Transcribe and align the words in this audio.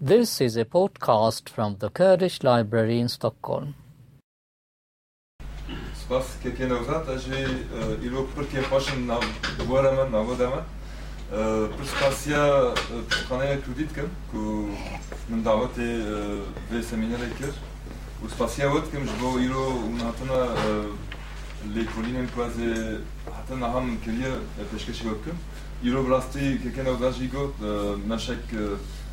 This 0.00 0.40
is 0.40 0.56
a 0.56 0.64
podcast 0.64 1.48
from 1.48 1.78
the 1.80 1.90
Kurdish 1.90 2.44
Library 2.44 3.00
in 3.00 3.08
Stockholm. 3.08 3.74
سباس 5.94 6.24
كي 6.42 6.50
كاين 6.50 6.72
وزات 6.72 7.08
اجي 7.08 7.46
الو 8.06 8.26
برتي 8.36 8.60
باشن 8.70 9.06
نا 9.06 9.20
ورما 9.68 10.08
نا 10.08 10.18
ودما 10.18 10.64
برسباسيا 11.78 12.74
تقنية 13.10 13.60
كوديت 13.66 13.92
كم 13.96 14.08
كو 14.32 14.68
من 15.30 15.42
دعوتي 15.42 16.02
في 16.70 16.82
سمينار 16.82 17.20
كير 17.38 17.52
وسباسيا 18.24 18.66
ود 18.66 18.82
كم 18.92 19.04
جبو 19.04 19.38
الو 19.38 19.68
ونعطينا 19.68 20.54
لي 21.66 21.86
كولين 21.94 22.16
امبوازي 22.16 22.98
حتى 23.36 23.54
نعم 23.54 23.98
كليا 24.06 24.40
تشكشي 24.72 25.08
وكم 25.08 25.36
الو 25.84 26.02
براستي 26.02 26.58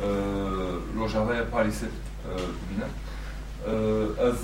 Euh, 0.00 0.78
l'ogerve 0.96 1.30
a 1.32 1.42
pas 1.44 1.64
laissé 1.64 1.86
euh, 2.26 2.38
bien. 2.70 2.86
Euh, 3.68 4.08
av 4.18 4.38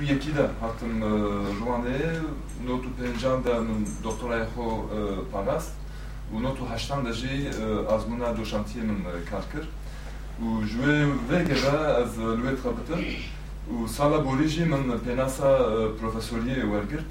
yekida 0.00 0.50
hatem 0.62 1.02
joande, 1.58 2.22
notu 2.64 2.88
penjan 2.96 3.42
da 3.42 3.58
doktor 4.02 4.32
ayho 4.32 4.88
hashtan 6.70 7.02
da 7.02 7.10
jé 7.10 7.50
azmuna 7.90 8.32
do 8.32 8.44
chantier 8.44 8.84
men 8.84 9.02
kalker, 9.28 9.66
ou 10.40 10.62
joué 10.62 11.04
vegera 11.28 11.98
av 11.98 12.16
loué 12.16 12.54
trabuter, 12.54 13.02
penasa 15.04 15.58
professorier 15.98 16.62
ou 16.64 16.76
ergirt, 16.78 17.10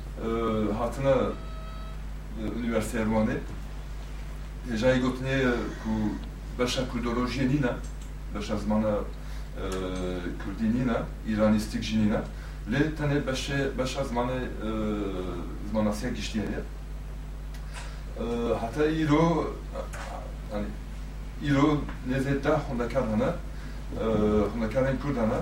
hatına 0.79 1.15
Univerziteja 2.57 3.05
Ruane, 3.05 3.37
Deja 4.69 4.89
je 4.89 4.99
gotne 4.99 5.41
ku 5.83 5.89
baša 6.57 6.81
kurdolojenina, 6.91 7.73
baša 8.35 8.57
zmana 8.57 8.93
kurdinina, 10.43 11.05
iranistik 11.27 11.83
jinina, 11.83 12.21
le 12.71 12.95
tane 12.95 13.25
baše 13.25 13.71
baša 13.77 14.03
zmana 14.03 14.31
zmana 15.71 15.93
se 15.93 16.09
giştiye. 16.09 16.43
Hatta 18.59 18.85
iro 18.85 19.53
yani 20.53 20.65
iro 21.43 21.81
nezetta 22.09 22.61
hundakar 22.69 23.03
hana 23.03 23.35
hundakar 24.53 25.01
kurdana 25.01 25.41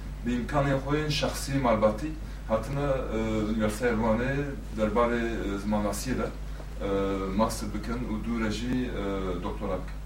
malbatî 1.61 2.07
hatine 2.47 2.89
Üniversiteya 3.51 3.93
Rwanê 3.93 4.33
derbarê 4.77 5.23
zimanasiyê 5.63 6.15
de 6.17 6.27
master 7.37 7.69
bikin 7.73 7.99
û 8.11 8.13
dû 8.25 8.33
re 8.45 8.51
jî 8.51 8.89
doktora 9.43 9.77
bikin. 9.81 10.01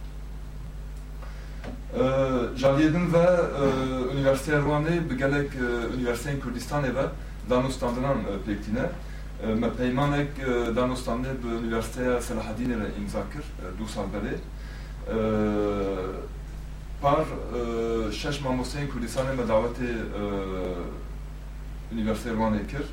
Jaliyê 2.62 2.94
din 2.94 3.14
ve 3.14 3.28
Üniversiteya 4.14 4.60
Rwanê 4.60 5.10
bi 5.10 5.18
gelek 5.18 5.50
Üniversiteyên 5.98 6.40
Kurdistanê 6.40 6.96
ve 6.96 7.06
danûstandinan 7.50 8.18
pêk 8.48 8.60
tîne. 8.66 8.86
Me 9.62 9.70
peymanek 9.78 10.30
danûstandê 10.76 11.32
bi 11.44 11.48
Üniversiteya 11.66 12.22
Selahaddînê 12.22 12.80
re 12.80 12.88
imza 13.02 13.24
kir 13.32 13.44
du 13.80 13.88
sal 13.88 14.04
belê. 14.16 14.36
Par 17.02 17.26
şeş 18.12 18.42
mamosteyên 18.42 18.88
Kurdistanê 18.88 19.36
me 19.36 19.44
davetê 19.44 19.90
Üniversiteya 21.94 22.36
Rwanê 22.36 22.68
kir. 22.68 22.86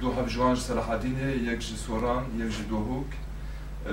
Du 0.00 0.12
hev 0.16 0.28
ji 0.28 0.38
Selahaddînê, 0.38 1.50
yek 1.50 1.62
ji 1.62 1.76
Soran, 1.76 2.24
yek 2.38 2.50
ji 2.52 2.70
Dohuk, 2.70 3.06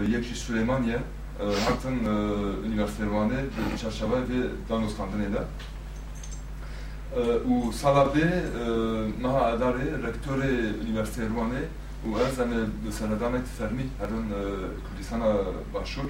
yek 0.09 0.23
ji 0.23 0.35
Süleymaniye 0.35 0.99
hatin 1.39 2.05
Üniversiteya 2.65 3.09
Rwanê 3.09 3.43
di 3.43 3.79
çarşeva 3.81 4.15
vê 4.15 4.49
danûstandinê 4.69 5.33
de. 5.33 5.43
û 7.51 7.73
sala 7.73 8.03
bê 8.03 8.27
meha 9.21 9.51
edarê 9.51 9.87
rektorê 10.07 10.83
Üniversiteya 10.87 11.27
Rwanê 11.29 11.63
û 12.07 12.09
ez 12.27 12.39
em 12.39 12.51
bi 12.85 12.91
seredanek 12.91 13.45
fermî 13.57 13.85
herin 13.99 14.25
Kurdistana 14.89 15.31
başûr 15.73 16.09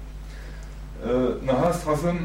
نها 1.47 1.69
حەزم 1.87 2.17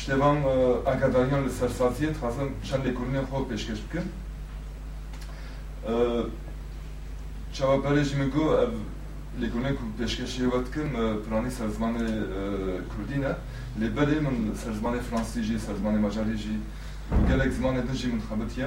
شتێوان 0.00 0.38
ئاگاداریان 0.86 1.42
لە 1.46 1.52
سەرسازیت 1.58 2.14
حەزم 2.22 2.48
چەند 2.66 2.82
لێکردنی 2.86 3.22
خۆ 3.28 3.38
پێشکەش 3.50 3.80
بکەن 3.86 4.06
چاوەپەرێژی 7.56 8.16
پشکشی 9.98 10.46
وقت 10.46 10.68
پێشکەشیێوەتکەم 10.72 10.90
پرانی 11.24 11.50
سازمان 11.50 11.94
کردینه. 12.92 13.32
لێبەرێ 13.80 14.18
من 14.26 14.36
سەرزمانی 14.62 15.00
فرانسیژی 15.08 15.58
سەرزمانی 15.66 16.00
مەجاریژی 16.06 16.56
گلک 17.28 17.50
زمان 17.58 17.76
دژی 17.88 18.08
من 18.12 18.20
خەبەتە 18.28 18.66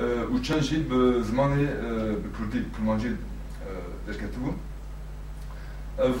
û 0.00 0.42
çend 0.42 0.60
jî 0.60 0.90
bi 0.90 0.98
zimanê 1.28 1.66
bi 2.22 2.28
kurdî 2.36 2.60
kurmancî 2.76 3.10
derketibûn 4.06 4.54
ev 5.98 6.18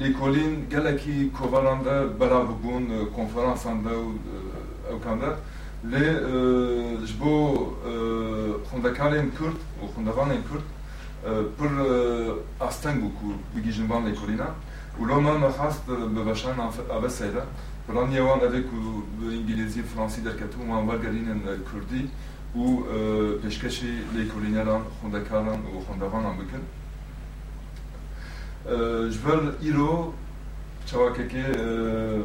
lêkolîn 0.00 0.52
gelekî 0.70 1.32
kovaran 1.32 1.84
de 1.84 2.20
belav 2.20 2.48
bûn 2.64 2.84
konferansan 3.16 3.84
de 3.84 3.88
û 3.88 4.08
ewkan 4.92 5.20
de 5.20 5.30
lê 5.92 6.06
ji 7.06 7.14
bo 7.20 7.34
xwendekarên 8.68 9.30
Kurd 9.38 9.58
û 9.82 9.84
xwendevanên 9.94 10.42
Kurd 10.48 10.66
pir 11.58 11.72
asteng 12.60 12.96
bû 13.02 13.08
ku 13.18 13.26
bigîjin 13.54 13.88
van 13.90 14.02
lêkolîna 14.08 14.48
û 15.00 15.08
lo 15.08 15.20
me 15.20 15.38
me 15.38 15.50
xast 15.58 15.88
bi 15.88 16.30
veşan 16.30 16.56
avesê 16.96 17.28
de 17.34 17.42
Planiye 17.86 18.22
wan 18.28 18.40
ev 18.40 18.54
ku 18.68 18.76
bi 19.20 19.26
îngilîzî 19.36 19.82
Fransî 19.82 20.20
derketibû 20.20 20.64
wan 20.70 20.82
wergerînin 20.88 21.40
Kurdî 21.70 22.02
u 22.56 22.86
euh, 22.90 23.40
peshkashi 23.42 23.86
leikolinalan 24.16 24.82
hondakalan 25.02 25.60
u 25.74 25.92
hondavan 25.92 26.24
ambuken. 26.24 26.60
Euh, 28.68 29.10
Jvel 29.10 29.54
ilo 29.62 30.14
chawakeke 30.86 31.44
euh, 31.58 32.22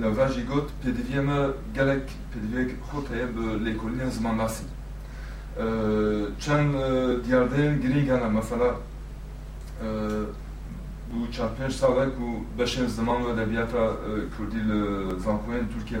na 0.00 0.16
vajigot 0.16 0.68
pediviem 0.82 1.28
galek 1.74 2.10
pedivek 2.32 2.70
hoteb 2.92 3.64
leikolinen 3.64 4.10
zman 4.10 4.38
lasi. 4.38 4.64
Çen 6.40 6.72
diyarden 7.26 7.80
giringana 7.80 8.28
mesela 8.28 8.74
bu 11.12 11.32
çarpınç 11.32 11.72
sağlık 11.72 12.20
bu 12.20 12.58
beşen 12.58 12.86
zaman 12.86 13.26
ve 13.26 13.30
edebiyata 13.30 13.92
Kürdi 14.36 14.58
zankoyen 15.24 15.64
Türkiye. 15.78 16.00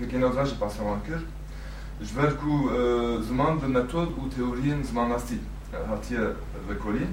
in 0.00 0.04
pêkên 0.04 0.22
ew 0.22 0.44
jî 0.46 0.58
pasewan 0.58 1.00
kir 1.06 1.20
ji 2.06 2.16
ber 2.16 2.36
ku 2.40 2.70
ziman 3.28 3.62
bi 3.62 3.66
metod 3.66 4.08
û 4.08 4.22
teoriyên 4.36 4.82
zimanastî 4.82 5.38
hatiye 5.88 6.20
vekolîn 6.68 7.10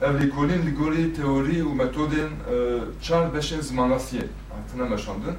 ev 0.00 0.14
lêkolîn 0.20 0.66
li 0.66 0.74
gorî 0.74 1.12
teorî 1.12 1.62
û 1.62 1.70
metodên 1.82 2.30
çar 3.02 3.24
beşên 3.34 3.60
zimanastiyê 3.60 4.26
hatine 4.52 4.88
meşandin 4.88 5.36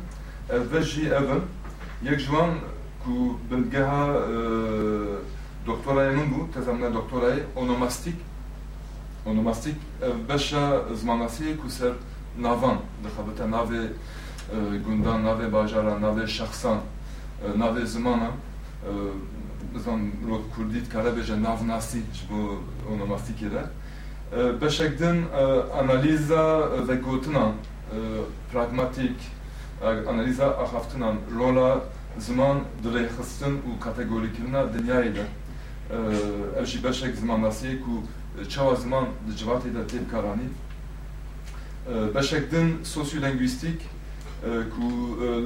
ev 0.50 0.71
ve 0.71 0.81
jî 0.83 1.07
ev 1.07 1.30
in 1.36 1.42
yek 2.04 2.19
ji 2.19 2.25
wan 2.25 2.50
ku 3.04 3.39
bingeha 3.51 4.06
doktorayê 5.68 6.12
min 6.16 6.27
bû 6.33 6.51
tezamina 6.54 6.88
doktorayê 6.88 7.39
onomastik. 7.56 8.16
Onomastik. 9.25 9.75
Beşa 10.30 10.81
zimanastiyê 11.01 11.57
ku 11.57 11.69
ser 11.69 11.94
navan. 12.42 12.77
Dixebite 13.04 13.44
navê 13.44 13.88
gundan 14.86 15.24
navê 15.24 15.51
bajara 15.54 15.92
navê 15.92 16.28
şexsan 16.28 16.78
navê 17.57 17.86
zimanan 17.86 18.31
bizan 19.75 20.00
ro 20.30 20.42
kurdî 20.56 20.86
dikare 20.86 21.10
bêje 21.10 21.44
navnasî 21.44 21.98
ji 21.98 22.24
bo 22.30 22.40
onomastikê 22.92 23.50
de. 23.51 23.63
Beşek 24.62 25.00
din 25.00 25.25
analiza 25.80 26.69
vegotinan 26.88 27.51
pragmatik 28.51 29.18
analiza 30.10 30.48
axaftinan 30.48 31.16
rola 31.40 31.80
ziman 32.19 32.57
dirêxistin 32.84 33.54
û 33.68 33.80
kategorîkirina 33.86 34.62
dinyayê 34.62 35.16
de. 35.16 35.25
Ev 36.60 36.66
jî 36.66 36.84
beşek 36.84 37.16
zimanasiyê 37.16 37.81
ku 37.84 38.04
çawa 38.50 38.75
ziman 38.75 39.06
di 39.28 39.44
civatê 39.44 39.74
de 39.75 39.84
tê 39.90 39.98
bikaranî 40.06 40.48
beşek 42.16 42.52
din 42.52 42.84
ku 44.44 44.88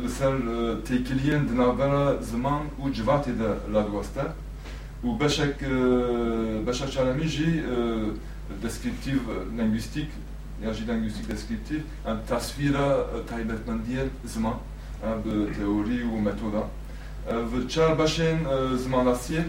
li 0.03 0.09
ser 0.09 0.35
têkiliyên 0.87 1.47
di 1.49 1.57
navbera 1.57 2.21
ziman 2.21 2.61
û 2.81 2.93
civatê 2.93 3.33
de 3.39 3.49
radiweste 3.73 4.25
û 5.05 5.19
beşek 5.19 5.55
beşa 6.67 6.87
çaremî 6.91 7.27
jî 7.27 7.63
deskriptîv 8.63 9.19
lingwîstîk 9.57 10.09
ya 10.63 10.73
jî 10.73 10.83
lingwîstîk 10.87 11.27
deskriptîv 11.31 11.81
yani 12.07 12.19
tasvîra 12.29 12.89
taybetmendiyên 13.29 14.09
ziman 14.25 14.57
bi 15.25 15.53
teorî 15.57 15.99
û 16.13 16.21
metoda. 16.21 16.63
Vi 17.51 17.69
çar 17.69 17.91
beşên 17.99 18.37
zimanasiyê 18.83 19.43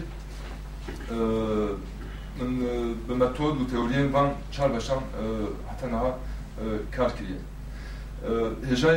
min 2.39 2.51
bi 3.09 3.13
metod 3.13 3.55
û 3.61 3.65
teoriyên 3.71 4.13
van 4.13 4.29
çar 4.51 4.73
beşan 4.75 4.99
heta 5.69 5.87
niha 5.87 6.17
kar 6.91 7.17
kiriye 7.17 7.37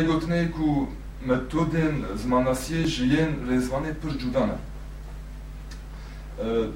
gotinê 0.06 0.50
ku 0.50 0.88
metodên 1.26 2.04
zimanasiyê 2.16 2.86
ji 2.86 3.04
yên 3.04 3.32
rêzvanê 3.50 3.92
pir 3.94 4.18
cuda 4.18 4.46
ne 4.46 4.56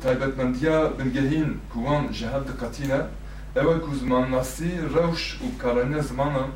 taybetmendiya 0.02 0.99
bingehîn 0.99 1.59
ku 1.73 1.78
wan 1.85 2.12
ji 2.12 2.26
hev 2.26 2.42
diqetîne 2.49 3.00
ew 3.56 3.68
e 3.76 3.80
ku 3.80 3.94
zimannasî 3.94 4.71
rewş 4.94 5.40
û 5.44 5.59
karaniya 5.59 6.02
zimanan 6.02 6.49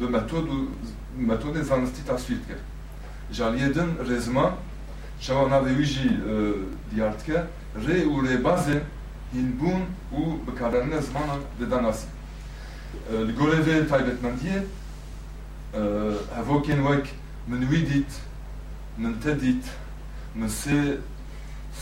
bi 0.00 0.04
metod 0.04 0.46
û 0.46 0.66
metodê 1.28 1.62
zanistî 1.62 2.04
tasvîr 2.06 2.36
dike 2.42 2.58
jaliyê 3.32 3.74
din 3.74 3.90
rêziman 4.10 4.50
şewa 5.20 5.42
navê 5.42 5.72
wî 5.78 5.84
jî 5.84 6.10
diyar 6.90 7.12
dike 7.20 7.42
rê 7.86 7.98
û 8.04 8.14
rêbazên 8.28 8.82
hînbûn 9.34 9.82
û 10.18 10.22
bikaraniya 10.46 11.00
zimanan 11.00 11.40
dida 11.60 11.82
nasî 11.82 12.06
li 13.28 13.32
gorê 13.40 13.60
vê 13.66 13.88
Euh, 15.74 16.14
avoken 16.38 16.82
wek 16.82 17.14
men 17.46 17.60
widit, 17.70 18.20
men 18.96 19.12
tedit, 19.20 19.64
men 20.34 20.48
se 20.48 20.96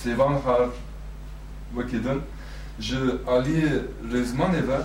se 0.03 0.15
van 0.19 0.41
har 0.45 0.69
wekeden 1.75 2.21
je 2.81 2.97
ali 3.27 3.83
rezmaneve 4.13 4.79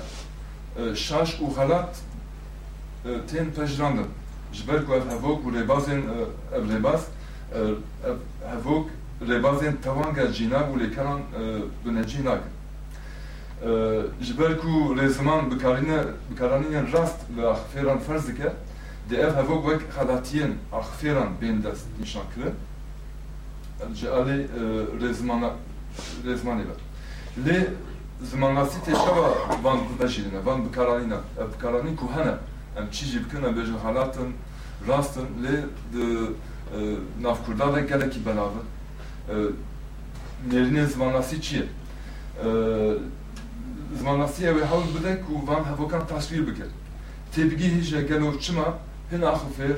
şaş 0.96 1.40
u 1.42 1.58
halat 1.58 2.02
ten 3.32 3.52
pejrandan. 3.56 4.06
Je 4.54 4.68
ber 4.68 4.86
ku 4.86 4.94
avok 4.94 5.46
u 5.46 5.54
rebazen 5.54 6.04
evrebaz 6.56 7.08
euh, 7.56 7.70
euh, 8.06 8.16
avok 8.58 8.90
rebazen 9.28 9.78
tavanga 9.84 10.34
cina 10.34 10.70
u 10.76 10.80
lekaran 10.80 11.22
bne 11.86 12.08
cina. 12.08 12.38
Je 14.22 14.34
ber 14.38 14.60
ku 14.60 14.96
rezman 14.98 15.52
bekarinien 16.30 16.92
rast 16.94 17.18
ve 17.38 17.48
aferan 17.48 18.00
ferzike. 18.00 18.54
dike 19.09 19.17
di 19.17 19.17
ev 19.17 19.37
hevok 19.37 19.65
wek 19.69 19.81
xelatiyên 19.97 20.53
axifêran 20.73 21.29
bên 21.41 21.63
dest 21.63 21.87
nîşan 22.01 22.23
kirin 22.35 22.55
ji 23.95 24.07
alê 24.07 24.47
rêzmanê 26.27 26.65
ve 26.67 27.51
lê 27.51 27.67
zimanlasî 28.23 28.79
têşeva 28.79 29.29
van 29.63 29.79
bibejîrine 29.89 30.47
van 30.47 30.65
bikaranîna 30.65 31.21
ev 31.41 31.59
bikaranîn 31.59 31.97
ku 31.97 32.07
hene 32.15 32.35
em 32.77 32.91
çî 32.91 33.05
jî 33.07 33.25
bikin 33.25 33.43
em 33.43 33.55
bêjin 33.57 33.79
halatin 33.83 34.35
rastin 34.89 35.27
lê 35.45 35.57
di 35.93 36.31
navkurda 37.23 37.75
ve 37.75 37.81
gelekî 37.81 38.27
belavin 38.27 38.67
nêrînên 40.51 40.87
zimanlasî 40.87 41.43
çi 41.43 41.57
ye 41.57 41.65
زماناسیه 44.01 44.53
و 44.53 44.65
حول 44.65 44.87
بده 44.97 45.17
که 45.17 45.33
وان 45.47 45.65
هفوکان 45.65 46.07
تصویر 46.07 46.43
Hin 49.12 49.22
axifir, 49.22 49.78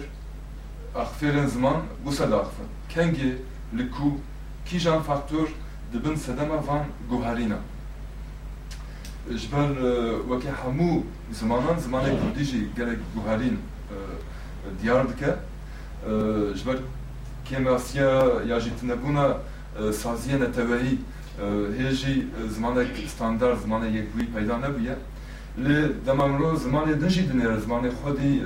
axifirên 0.95 1.45
ziman 1.45 1.75
gusel 2.05 2.33
axifin. 2.33 2.65
Kengî 2.89 3.37
li 3.77 3.91
ku 3.91 4.17
kîjan 4.65 5.01
faktör 5.01 5.47
dibin 5.93 6.15
sedema 6.15 6.67
van 6.67 6.85
guherîna. 7.09 7.57
Ji 9.29 9.51
ber 9.51 9.69
e, 9.69 10.17
wekî 10.29 10.47
hemû 10.47 11.01
zimanan 11.31 11.77
zimanê 11.79 12.11
Kurdî 12.21 12.43
jî 12.43 12.67
gelek 12.75 12.99
guherîn 13.15 13.53
e, 13.53 13.95
diyar 14.81 15.09
dike. 15.09 15.25
E, 15.25 15.35
ji 16.55 16.67
ber 16.67 16.77
kêmrasiya 17.49 18.47
ya 18.47 18.59
jî 18.59 18.69
tinebûna 18.79 19.37
saziyên 20.03 20.41
etevehî 20.45 20.97
hêjî 21.79 22.25
zimanek. 22.49 22.87
لی 25.57 25.87
دمامرو 26.05 26.55
زمان 26.55 26.91
دنجی 26.91 27.23
دنیر 27.27 27.57
زمان 27.59 27.89
خودی 27.89 28.41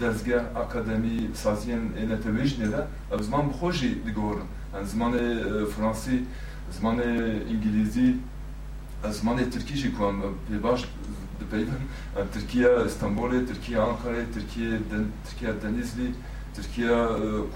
دزگه 0.00 0.40
اکادمی 0.56 1.30
سازین 1.34 1.82
نتویج 2.12 2.60
نیده 2.60 2.82
اب 3.12 3.22
زمان 3.22 3.48
بخوشی 3.48 3.94
دگورن 3.94 4.46
زمان 4.84 5.12
فرانسی 5.64 6.26
زمان 6.70 7.00
انگلیزی 7.52 8.20
زمان 9.10 9.50
ترکیجی 9.50 9.90
کنم 9.92 10.22
باش 10.62 10.80
دپیدم 11.40 11.82
ترکیه 12.34 12.68
استانبول 12.68 13.44
ترکیه 13.46 13.78
آنکاره 13.78 14.26
ترکیه 14.34 14.70
دن 14.90 15.04
ترکیه 15.26 15.52
دنیزلی 15.52 16.14
ترکیه 16.54 16.90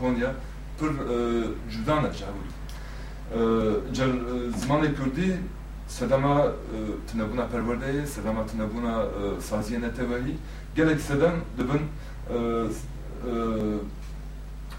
کنیا 0.00 0.30
پر 0.78 0.90
جدانه 1.72 2.10
جهود 2.18 2.48
جر 3.92 4.12
زمان 4.56 4.82
کردی 4.94 5.32
sedama 5.88 6.52
të 7.06 7.20
nebuna 7.20 7.46
përvërdeje, 7.52 8.06
sedama 8.06 8.42
të 8.46 8.58
nebuna 8.60 8.94
sazjene 9.42 9.90
të 9.94 10.08
vëhi, 10.10 10.34
gelek 10.76 11.00
sedam 11.00 11.40
dëbën 11.58 11.82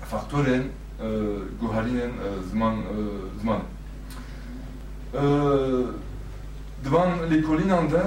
faktoren, 0.08 0.70
guharinen 1.60 2.14
zman, 2.52 2.84
zman. 3.42 3.62
Dëvan 6.84 7.12
likolinan 7.32 7.90
dhe 7.92 8.04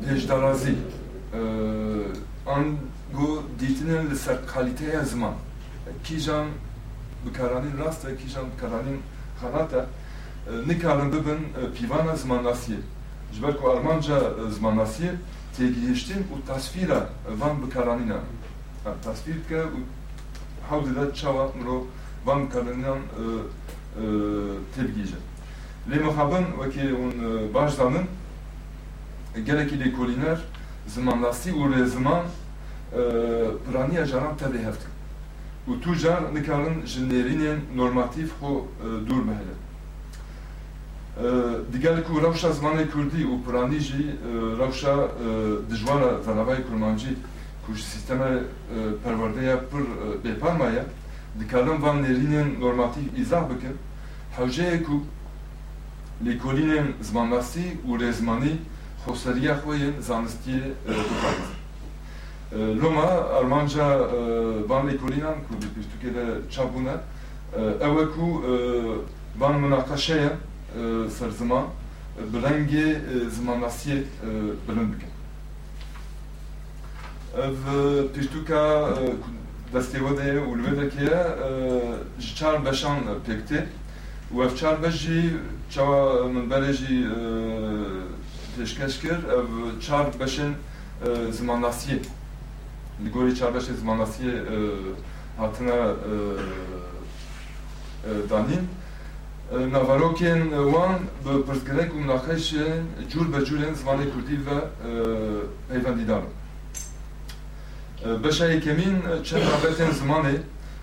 bjejdarazi, 0.00 0.74
an 2.46 2.74
gu 3.12 3.30
ditinin 3.58 4.08
lësër 4.12 4.44
kaliteje 4.48 5.04
zman. 5.14 5.34
Kijan 6.04 6.52
bukaranin 7.24 7.74
rast 7.78 8.04
ve 8.04 8.14
kijan 8.16 8.46
bukaranin 8.54 9.00
harata, 9.40 9.86
ee, 10.50 10.68
nekarin 10.68 11.12
bibin 11.12 11.40
e, 11.60 11.72
pîvana 11.74 12.12
zimandasiyê. 12.12 12.80
Ji 13.32 13.42
ber 13.42 13.56
ku 13.56 13.70
armanca 13.70 14.16
e, 14.16 14.50
zimandasiyê 14.54 15.12
e, 15.12 15.16
têgihiştîn 15.56 16.22
û 16.32 16.46
tasvîra 16.46 17.08
van 17.40 17.62
bikaranîna. 17.62 18.18
Tasvîr 19.04 19.34
dike 19.34 19.56
û 19.56 19.78
hewdê 20.70 20.94
de 20.96 21.14
çawa 21.14 21.48
mirov 21.58 21.82
van 22.26 22.46
bikaranînan 22.46 22.98
têbigêje. 24.74 25.18
Lê 25.90 26.04
mixabin 26.04 26.44
wekî 26.62 26.88
hûn 26.88 27.54
baş 27.54 27.78
danin 27.78 28.06
gelekî 29.46 29.76
lêkolîner 29.76 30.38
zimandasî 30.86 31.50
û 31.50 31.62
rêziman 31.74 32.22
piraniya 33.66 34.06
caran 34.06 34.34
tevê 34.40 34.58
hevdin. 34.58 34.92
û 35.68 35.80
tu 35.80 35.94
car 35.96 36.34
nikarin 36.34 36.86
ji 36.86 37.00
nêrînên 37.00 37.58
normatif 37.76 38.30
xwe 38.40 38.54
dûr. 39.08 39.24
دیگر 41.71 42.01
کو 42.01 42.19
روشا 42.19 42.51
زمان 42.51 42.77
کردی 42.77 43.23
و 43.23 43.37
پرانی 43.37 43.79
جی 43.79 44.11
روشا 44.59 45.07
دجوار 45.71 46.21
زنابای 46.25 46.63
کرمانجی 46.63 47.15
کوش 47.67 47.83
سیستم 47.83 48.19
پرورده 49.03 49.43
یا 49.43 49.57
پر 49.57 49.81
بپرمایه 50.23 50.85
دکارن 51.41 51.77
وان 51.81 52.01
نرینین 52.01 52.59
نورماتیف 52.59 53.09
ایزاه 53.15 53.49
بکن 53.49 53.75
حوجه 54.37 54.77
کو 54.77 54.99
لیکولین 56.21 56.93
زمانلاسی 57.01 57.65
و 57.87 57.97
رزمانی 57.97 58.59
خسریه 59.05 59.53
خوین 59.53 59.93
زانستی 59.99 60.59
بپرمایه 60.87 61.55
Loma 62.55 63.07
Almanca 63.37 63.99
van 64.69 64.87
lêkolînan 64.87 65.35
ku 65.47 65.53
di 65.61 65.67
pirtûkê 65.75 66.15
de 66.15 66.25
çapbûne 66.49 66.95
ew 67.87 68.01
e 68.03 68.05
ku 68.13 68.43
van 69.39 69.55
münaqeşeya 69.61 70.31
ser 71.18 71.30
ziman 71.30 71.64
bi 72.32 72.38
rengê 72.38 72.98
zimannasiyê 73.30 74.02
bilind 74.68 74.94
bikin. 74.94 75.12
Ev 77.44 77.56
pirtûka 78.14 78.62
destêwedê 79.74 80.30
û 80.48 80.50
li 80.58 80.62
vê 80.66 80.72
vekê 80.80 81.02
ye 81.10 81.20
ji 82.20 82.34
çar 82.34 82.64
beşan 82.64 82.98
pêk 83.26 83.40
tê 83.48 83.60
û 84.34 84.44
ev 84.44 84.56
çar 84.56 84.82
beş 84.82 84.94
jî 84.94 85.36
çawa 85.70 86.00
minberê 86.34 86.72
jî 86.72 87.06
pêşkeş 88.56 89.00
kir 89.00 89.18
ev 89.36 89.46
çar 89.80 90.06
beşên 90.20 90.52
zimannasiyê 91.38 91.98
Ligori 93.04 93.36
çardaş 93.36 93.64
zmanasiye 93.64 94.42
hatına 95.38 95.94
danin. 98.30 98.68
Navarokên 99.50 100.50
wan 100.72 100.98
bi 101.24 101.32
pirsgirêk 101.46 101.90
û 101.98 102.00
naxeşên 102.06 102.82
cûr 103.10 103.26
be 103.32 103.38
cûrên 103.48 103.74
zimanê 103.80 104.06
Kurdî 104.12 104.36
ve 104.46 104.58
peywendîdar. 105.68 106.22
Beşa 108.24 108.46
yekemîn 108.46 108.96
çend 109.24 109.42
rabetên 109.42 109.90
zimanê 110.00 110.36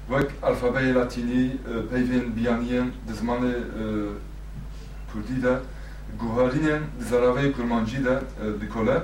wek 0.10 0.32
alfabeyê 0.44 0.96
latînî, 0.96 1.52
peyvên 1.92 2.26
biyaniyên 2.36 2.88
di 3.08 3.14
zimanê 3.20 3.54
Kurdî 5.14 5.44
de 5.44 5.54
guharînên 6.22 6.82
di 7.00 7.06
zaraveyê 7.12 7.52
kurmancî 7.52 8.06
de 8.06 8.20
dikole. 8.62 9.04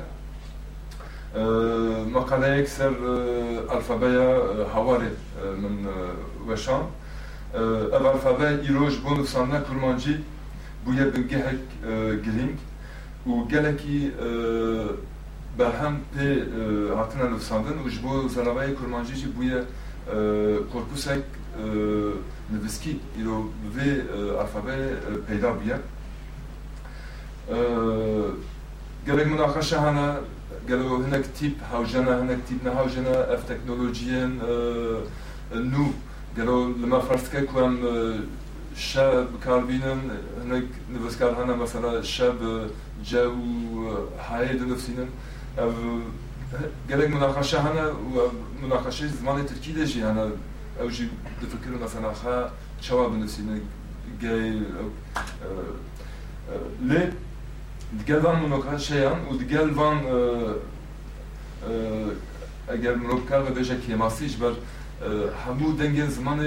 مقالەیەک 2.16 2.68
سەر 2.78 2.94
ئەلفەبەیە 3.72 4.30
هەوارێ 4.74 5.12
من 5.62 5.76
وەشان 6.48 6.84
ev 7.54 8.06
alfabe 8.06 8.48
îroj 8.70 8.94
bo 9.04 9.16
nivsana 9.18 9.64
kurmancî 9.64 10.18
bûye 10.86 11.06
bi 11.14 11.28
gehek 11.28 11.62
giling 12.26 12.58
û 13.28 13.48
gelekî 13.50 14.12
berhem 15.60 15.96
pê 16.14 16.28
hatine 16.96 17.32
nivsandin 17.32 17.78
û 17.86 17.90
ji 17.90 18.04
bo 18.04 18.14
zerabeyê 18.36 18.76
kurmancî 18.76 19.16
jî 19.16 19.28
bûye 19.38 19.60
korpusek 20.72 21.24
niviskî 22.52 23.00
îro 23.22 23.38
vê 23.76 23.90
alfabe 24.42 24.78
peyda 25.28 25.50
bûye 25.60 25.78
gelek 29.06 29.28
münaqaşe 29.28 29.78
hene 29.78 30.10
gelo 30.68 31.06
hinek 31.06 31.26
tîp 31.38 31.56
hewjene 31.72 32.14
hinek 32.22 32.48
tîp 32.48 32.64
ne 32.66 32.70
hewjene 32.70 33.16
ev 33.34 33.42
teknolojiyen 33.48 34.32
nû 35.74 35.86
گرو 36.38 36.74
لما 36.82 37.00
فرض 37.00 37.30
که 37.30 37.42
کم 37.42 37.78
شب 38.76 39.28
کار 39.46 39.62
بینم 39.66 40.00
هنگ 40.50 40.64
نبز 40.96 41.18
کار 41.18 41.34
هنم 41.34 41.60
مثلا 41.60 42.02
شب 42.02 42.36
جو 43.04 43.32
حیه 44.30 44.54
دو 44.54 44.66
نفسینم 44.66 45.08
أو 45.58 45.72
گرگ 46.90 47.14
مناقشه 47.14 47.60
هنه 47.60 47.86
و 47.88 48.18
مناقشه 48.62 49.08
زمان 49.08 49.46
ترکی 49.46 49.74
ده 49.74 49.86
جی 49.86 50.02
هنه 50.02 50.32
أو 50.82 50.90
جی 50.90 51.10
دفکر 51.42 51.86
مثلا 51.86 52.14
خواه 52.14 52.52
چوا 52.82 53.10
گی 54.22 54.62
لی 56.90 57.02
دیگر 57.98 58.20
وان 58.20 58.40
مناقشه 58.40 59.10
هن 59.10 59.28
و 59.28 59.38
دیگر 59.38 59.68
وان 59.68 60.00
اگر 62.68 62.96
مروب 62.96 63.30
کار 63.30 63.52
و 63.52 63.54
بیشه 63.54 63.78
کیماسی 63.78 64.30
جبر 64.30 64.54
همو 65.46 65.72
دنگین 65.80 66.08
زمان 66.08 66.40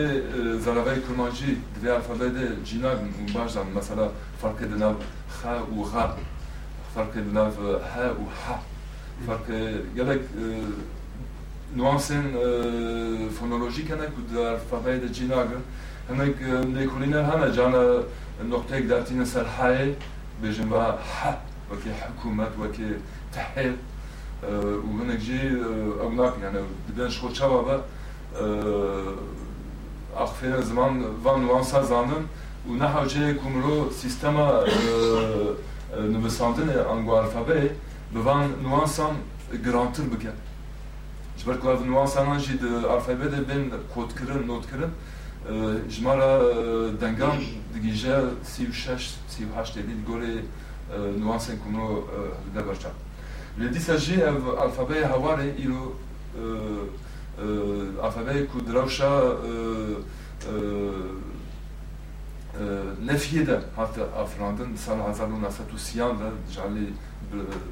زرابه 0.58 1.00
کرمانجی 1.08 1.56
دوی 1.80 1.90
الفابه 1.90 2.28
ده 2.28 2.56
جیناگ 2.64 2.98
باش 3.34 3.56
مثلا 3.76 4.08
فرق 4.42 4.58
دناو 4.72 4.94
خ 5.28 5.44
و 5.78 5.82
غ 5.82 5.94
فرق 6.94 7.14
دناو 7.14 7.50
ه 7.92 7.94
و 8.20 8.24
ح 8.40 8.44
فرق 9.26 9.46
گلک 9.96 10.20
نوانسن 11.76 12.24
فونولوژیک 13.40 13.90
هنک 13.90 14.18
و 14.18 14.34
در 14.34 14.38
الفابه 14.38 14.98
ده 14.98 15.08
جیناگ 15.08 15.48
هنک 16.10 16.34
نیکولینر 16.76 17.22
هنه 17.22 17.52
جانا 17.52 18.02
نقطه 18.50 18.80
درتین 18.80 19.24
سر 19.24 19.44
های 19.44 19.94
بيجن 20.42 20.68
بقى 20.68 20.98
ح 20.98 21.38
وكي 21.72 21.92
حكومات 21.92 22.52
وكي 22.60 22.90
تحيل 23.32 23.76
وهناك 24.88 25.18
جي 25.18 25.40
أوناك 26.00 26.32
يعني 26.42 26.58
بدنا 26.88 27.08
شغل 27.08 27.80
Akferez 30.16 30.76
van, 30.76 31.02
van 31.24 31.48
vansa 31.48 31.82
zanen 31.82 32.24
u 32.68 32.72
nehawçeyê 32.78 33.36
ku 33.36 33.48
mirov 33.50 33.90
sîstema 34.00 34.64
nivîsandinê 36.12 36.78
ango 36.92 37.12
alfabeyê 37.22 37.68
bi 38.14 38.24
van 38.24 38.44
nuansan 38.62 39.12
girantir 39.64 40.04
bike. 40.12 40.32
Ji 41.38 41.46
ber 41.46 41.60
ku 41.60 41.68
ev 41.70 41.80
nuansanan 41.86 42.38
jî 42.38 42.60
di 42.60 42.66
alfabedê 42.66 43.48
bên 43.48 43.62
kodkirin 43.94 44.48
notkirin. 44.48 44.90
Jimara 45.90 46.40
dengan 47.00 47.36
digîje 47.74 48.16
sî 48.44 48.62
û 48.70 48.72
şeş 48.72 49.02
sî 49.28 49.42
û 49.44 49.50
heştê 49.56 49.80
dî 49.88 49.94
gorê 50.10 50.34
nuansên 51.20 51.56
ku 51.62 51.68
mirov 51.70 51.96
hilde 52.44 52.68
berçe 52.68 52.88
lê 53.60 53.74
dîsa 53.74 53.96
jî 53.96 54.14
ev 54.14 54.38
alfabeyê 54.64 55.04
hewarê 55.12 55.48
ئافەبەیە 58.04 58.42
و 58.56 58.58
درەوشە 58.68 59.12
نەفیدە 63.08 63.58
هاتە 63.78 64.02
ئافراندن 64.16 64.70
سال 64.76 64.98
1930 64.98 66.12
لە 66.20 66.28
جاالی 66.54 66.88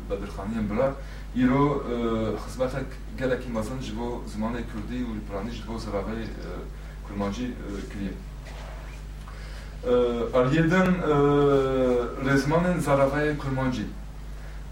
بەدرخانیان 0.08 0.66
برا 0.70 0.88
ئیرۆ 1.36 1.64
خزمەتێک 2.42 2.88
gelekî 3.20 3.48
mezin 3.56 3.80
ji 3.86 3.92
bo 3.98 4.08
zimanê 4.32 4.62
Kurdî 4.70 5.00
û 5.08 5.12
Piranî 5.26 5.52
ji 5.56 5.62
bo 5.68 5.74
ziravê 5.84 6.20
kurmancî 7.06 7.48
kiriye. 7.90 8.14
Eriyedin 10.38 10.88
rêzmanên 12.26 12.78
zaravayê 12.86 13.32
kurmancî. 13.42 13.86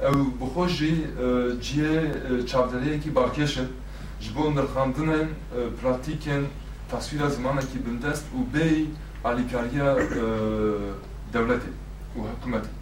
Ew 0.08 0.20
bixwe 0.40 0.68
jî 0.76 0.92
ciyê 1.64 1.96
çavdereyekî 2.46 3.14
barkeş 3.14 3.56
in 3.56 3.68
ji 4.22 4.30
bo 4.36 4.50
nirxandinên 4.50 5.28
e, 5.28 5.60
pratikên 5.80 6.42
tasvîra 6.90 7.28
zimanekî 7.30 7.78
bindest 7.86 8.24
û 8.36 8.38
bêyî 8.54 8.86
alîkariya 9.24 9.90
e, 9.98 10.24
dewletê 11.34 11.72
û 12.16 12.20
hikûmetê 12.30 12.72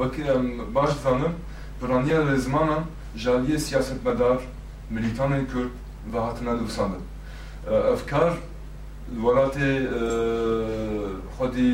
wekî 0.00 0.22
em 0.22 0.74
baş 0.74 0.90
dizanim 0.96 1.34
piraniya 1.80 2.20
rêzmanan 2.30 2.82
ji 3.16 3.30
aliyê 3.30 3.58
siyasetmedar 3.58 4.38
milîtanên 4.94 5.44
kurd 5.52 5.72
ve 6.12 6.18
hatine 6.18 6.60
divsandin 6.60 7.02
e, 7.70 7.74
efkar 7.74 8.32
welatê 9.24 9.72
xwedî 11.36 11.72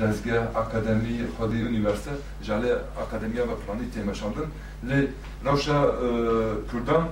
dezgeh 0.00 0.42
akademî 0.62 1.14
xwedî 1.34 1.58
üniversite 1.70 2.10
ji 2.42 2.52
alê 2.52 2.72
akademiya 3.04 3.44
ve 3.48 3.54
piranî 3.60 3.86
têmeşandin 3.94 4.46
lê 4.88 5.06
rewşa 5.44 5.80
kurdan 6.70 7.04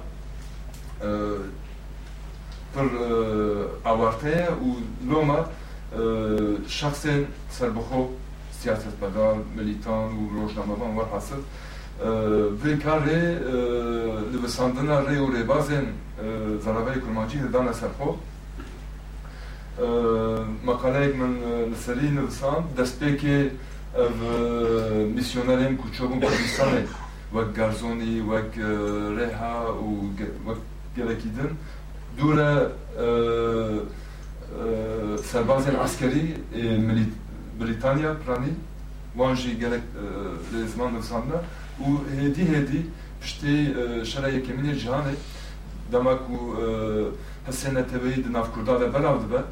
për 2.75 2.89
avarteja 3.85 4.49
u 4.61 4.77
loma 5.11 5.45
shaxsen 6.69 7.27
serboho 7.51 8.11
siyasetmedar, 8.61 9.37
militan, 9.57 10.13
u 10.21 10.31
rojnamadan 10.37 10.97
var 10.97 11.09
hasıl 11.13 11.43
ve 12.65 12.79
kare 12.79 13.39
li 14.33 14.43
re 15.07 15.21
u 15.21 15.33
re 15.33 15.49
bazen 15.49 15.85
kurmancı 17.01 17.39
hedana 17.39 17.75
serho 17.75 18.17
makaleyek 20.65 21.15
min 21.19 21.43
li 21.75 21.77
ev 23.25 23.51
misyonerên 25.15 25.77
ku 25.77 25.93
çobûn 25.93 26.23
reha 29.17 29.65
gerek 30.97 31.21
idin. 31.21 31.51
Dure 32.19 32.69
e, 32.99 33.07
e, 34.51 35.19
serbazên 35.19 35.75
askerî 35.75 36.37
e, 36.55 36.81
Britanya 37.61 38.15
pranî 38.27 38.53
wan 39.13 39.35
jî 39.35 39.59
gelek 39.59 39.81
e, 39.81 40.57
lê 40.57 40.67
ziman 40.67 40.95
nivsanda 40.95 41.45
û 41.81 41.89
hêdî 42.21 42.45
hêdî 42.55 42.81
piştê 43.23 43.55
e, 44.01 44.05
şera 44.05 44.29
yekemînê 44.31 44.75
cihanê 44.83 45.15
dema 45.93 46.19
ku 46.19 46.37
e, 46.63 47.51
hesêne 47.51 47.87
teveyî 47.87 48.25
di 48.25 48.33
nav 48.33 48.47
kurda 48.55 48.81
de 48.81 48.95
belav 48.95 49.17
dibe 49.23 49.43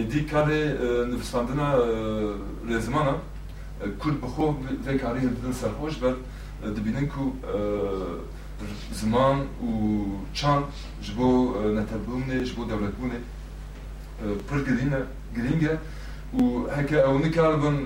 êdî 0.00 0.20
karê 0.30 0.62
e, 0.86 1.10
nivsandina 1.10 1.68
e, 1.72 1.88
lê 2.70 2.80
zimana 2.80 3.14
e, 3.82 3.98
kurd 3.98 4.16
bi 4.22 4.26
xwe 4.26 4.46
vê 4.86 4.98
karî 4.98 5.20
hirdidin 5.20 5.52
serxweş 5.52 6.02
ber 6.02 6.14
dibînin 6.76 7.06
ku 7.08 7.24
e, 7.54 7.58
زمان 8.92 9.36
و 9.40 9.70
çan 10.34 10.62
ji 11.02 11.12
bo 11.18 11.28
netebûnê 11.76 12.44
ji 12.44 12.56
bo 12.56 12.62
dewletbûnê 12.62 13.18
pir 14.48 14.58
girîne 14.66 15.00
girîng 15.34 15.62
e 15.64 15.78
û 16.38 16.42
heke 16.76 16.96
ew 16.96 17.18
nikaribin 17.22 17.78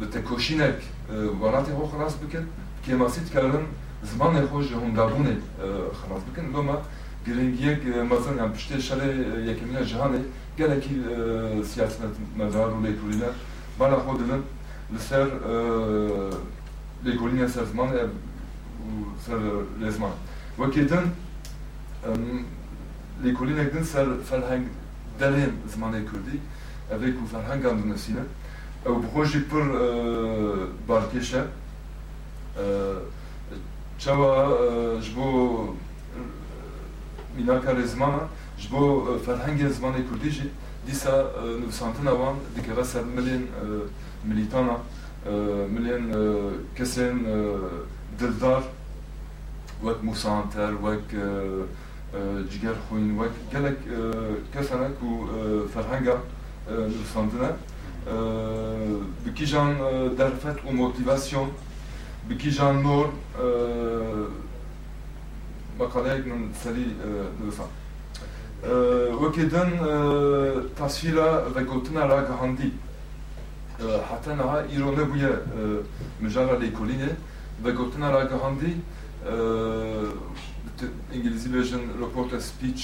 bi 0.00 0.10
tekoşînek 0.10 0.78
welatê 1.40 1.72
xwe 1.76 1.86
xelas 1.92 2.14
bikin 2.22 2.44
kêmasî 2.86 3.20
dikarin 3.26 3.66
zimanê 4.10 4.40
xwe 4.46 4.62
ji 4.62 4.74
hundabûnê 4.74 5.34
xelas 6.00 6.22
bikin 6.28 6.52
loma 6.54 6.76
girîngiyek 7.26 7.80
mezin 8.10 8.36
yan 8.38 8.50
piştê 8.54 8.76
şerê 8.88 9.10
yekemîna 9.48 9.80
cihanê 9.80 10.20
gelekî 10.56 10.94
siyasetmedar 11.70 12.68
û 12.76 12.78
lêkolîne 12.86 13.30
bala 13.80 13.96
xwe 13.96 14.14
dibin 14.20 14.42
li 14.94 15.00
ser 15.08 15.26
lêkolîna 17.06 17.48
ser 17.48 17.64
ziman 17.64 17.88
fel 19.26 19.66
lezman. 19.80 20.12
Waketen, 20.58 21.12
l'école 23.22 23.54
nekden 23.54 23.84
fel 23.84 24.16
felhang 24.24 24.66
dalem 25.18 25.52
zman 25.68 25.94
ekodi, 25.94 26.40
avec 26.90 27.14
ou 27.20 27.26
felhang 27.26 27.64
andonasine, 27.64 28.24
ou 28.86 29.00
projet 29.00 29.40
pour 29.40 29.64
barkesha, 30.86 31.46
çava 33.98 35.00
jbo 35.00 35.76
minaka 37.36 37.72
lezmana, 37.72 38.28
jbo 38.58 39.08
euh, 39.08 39.18
felhang 39.18 39.58
zman 39.70 39.94
ekodi 39.98 40.30
jit, 40.30 40.50
disa 40.86 41.10
euh, 41.10 41.58
nefsantin 41.60 42.06
avan 42.06 42.36
dikara 42.56 42.84
ser 42.84 43.00
euh, 43.00 43.04
milyen 43.04 43.46
militana, 44.24 44.78
milyen 45.70 46.12
kesen 46.76 47.24
dildar, 48.18 48.62
وك 49.84 50.04
مسانتر 50.04 50.74
وك 50.82 51.14
آه، 51.14 51.64
آه، 52.14 52.42
جيجر 52.50 52.76
خوين 52.90 53.18
وك 53.18 53.30
قالك 53.54 53.78
آه، 53.92 54.34
كسرك 54.54 55.02
وفرهنجا 55.02 56.18
نوساندنا 56.70 57.56
بكيجان 59.26 59.76
درفت 60.18 60.64
وموتيفاسيون 60.66 61.52
بكيجان 62.28 62.82
نور 62.82 63.12
مقالهك 65.80 66.26
من 66.26 66.52
سالي 66.64 66.86
نوسان 67.44 67.70
وكدن 69.22 69.70
تصويرا 70.78 71.28
وقوتنا 71.48 72.06
را 72.06 72.20
جهاندي 72.28 72.70
حتى 74.10 74.34
نها 74.34 74.66
إيرونه 74.70 75.04
بويا 75.04 75.42
مجارة 76.20 76.58
ليكولينه 76.58 77.16
وقوتنا 77.64 78.10
را 78.10 78.24
جهاندي 78.24 78.76
ئینگلیزی 81.12 81.48
بێژن 81.54 81.82
رپۆرتە 82.02 82.38
سپیچ. 82.48 82.80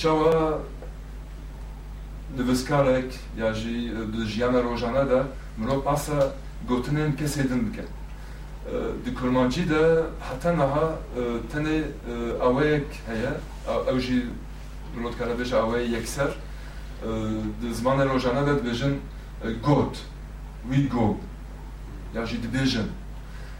چاوە 0.00 0.34
دەستکارێک 2.48 3.10
یاژی 3.42 3.78
ژیانە 4.32 4.60
ڕۆژانەدا 4.66 5.20
مرۆ 5.60 5.76
پاسە 5.86 6.18
گوتنێن 6.68 7.12
کەسێ 7.20 7.44
دن 7.50 7.60
بکەن 7.66 7.90
di 9.04 9.14
kurmancî 9.14 9.64
de 9.72 9.82
heta 10.28 10.52
niha 10.52 10.86
tenê 11.50 11.78
awayek 12.46 12.88
heye 13.08 13.32
ew 13.92 13.98
jî 14.06 14.20
rotkara 15.02 15.34
bêj 15.40 15.50
awayê 15.62 15.86
yekser 15.96 16.30
di 17.60 17.68
zimanê 17.78 18.04
rojane 18.12 18.42
de 18.46 18.52
dibêjin 18.58 18.94
got 19.66 19.94
wî 20.70 20.80
got 20.94 21.18
ya 22.14 22.26
jî 22.26 22.36
dibêjin 22.44 22.88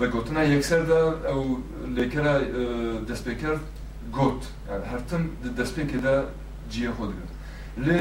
بەگوتنا 0.00 0.42
یەکسەردا 0.54 1.00
ئەو 1.28 1.42
لێکرا 1.96 2.34
دەستپێکرد 3.08 3.62
گوت 4.16 4.42
هەرتم 4.90 5.22
دەستپێکدا 5.58 6.16
جیە 6.72 6.90
خۆدگرت 6.96 7.30
لێ 7.86 8.00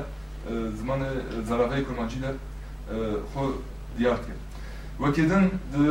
zimanê 0.52 1.10
zaraveyê 1.49 1.86
kurmancî 1.86 2.21
de 2.21 2.32
xwe 3.34 3.45
diyar 3.97 4.17
dike. 4.17 4.34
Wekî 4.98 5.22
din 5.30 5.44
di 5.72 5.84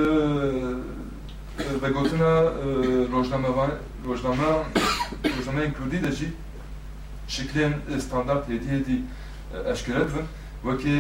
vegotina 1.84 2.34
rojname 3.14 3.48
rojnameyên 4.08 5.74
Kurdî 5.78 6.04
de 6.04 6.12
jî 6.12 6.28
şiklên 7.28 7.74
standart 8.00 8.50
hêdî 8.50 8.68
hêdî 8.74 8.98
eşkere 9.72 10.04
dibin 10.08 10.28
وەکی 10.68 10.98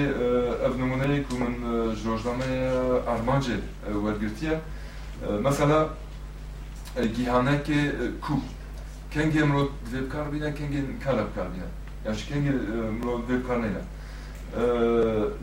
ئەف 0.64 0.74
نمونەیەک 0.82 1.26
و 1.32 1.36
من 1.42 1.54
ژۆژنامەیە 2.02 2.74
ئارمانجێ 3.08 3.58
وەرگرتیە 4.04 4.56
مەسەلا 5.46 5.80
گیهانەکێ 7.16 7.82
کو 8.24 8.36
کەنگێ 9.14 9.44
مرۆ 9.50 9.64
دوێ 9.88 10.02
بکار 10.06 10.26
بینە 10.34 10.50
کەنگێ 10.58 10.82
کارە 11.04 11.24
بکار 11.30 11.48
بینە 11.54 11.70
یاش 12.08 12.20
کەنگێ 12.30 12.54
مرۆ 13.00 13.14
دوێ 13.28 13.38
بکار 13.42 13.60
ee, 14.57 14.61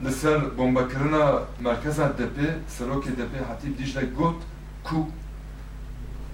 li 0.06 0.12
ser 0.12 0.58
bombakirina 0.58 1.44
merkeza 1.60 2.04
depê 2.04 2.48
serokê 2.78 3.10
depê 3.10 3.40
Hetîb 3.50 3.78
Dicle 3.78 4.02
got 4.18 4.36
ku 4.84 5.08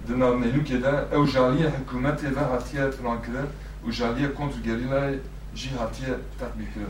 di 0.07 0.13
navnelûkê 0.13 0.83
de 0.83 1.15
ew 1.15 1.25
jaliyê 1.25 1.69
hikûmetê 1.75 2.35
ve 2.35 2.39
hatiye 2.39 2.91
firankirin 2.91 3.47
û 3.85 3.91
jaliyê 3.91 4.33
kontrgerîlayê 4.33 5.15
jî 5.55 5.69
hatiye 5.69 6.15
tetbîk 6.39 6.73
kirin. 6.73 6.87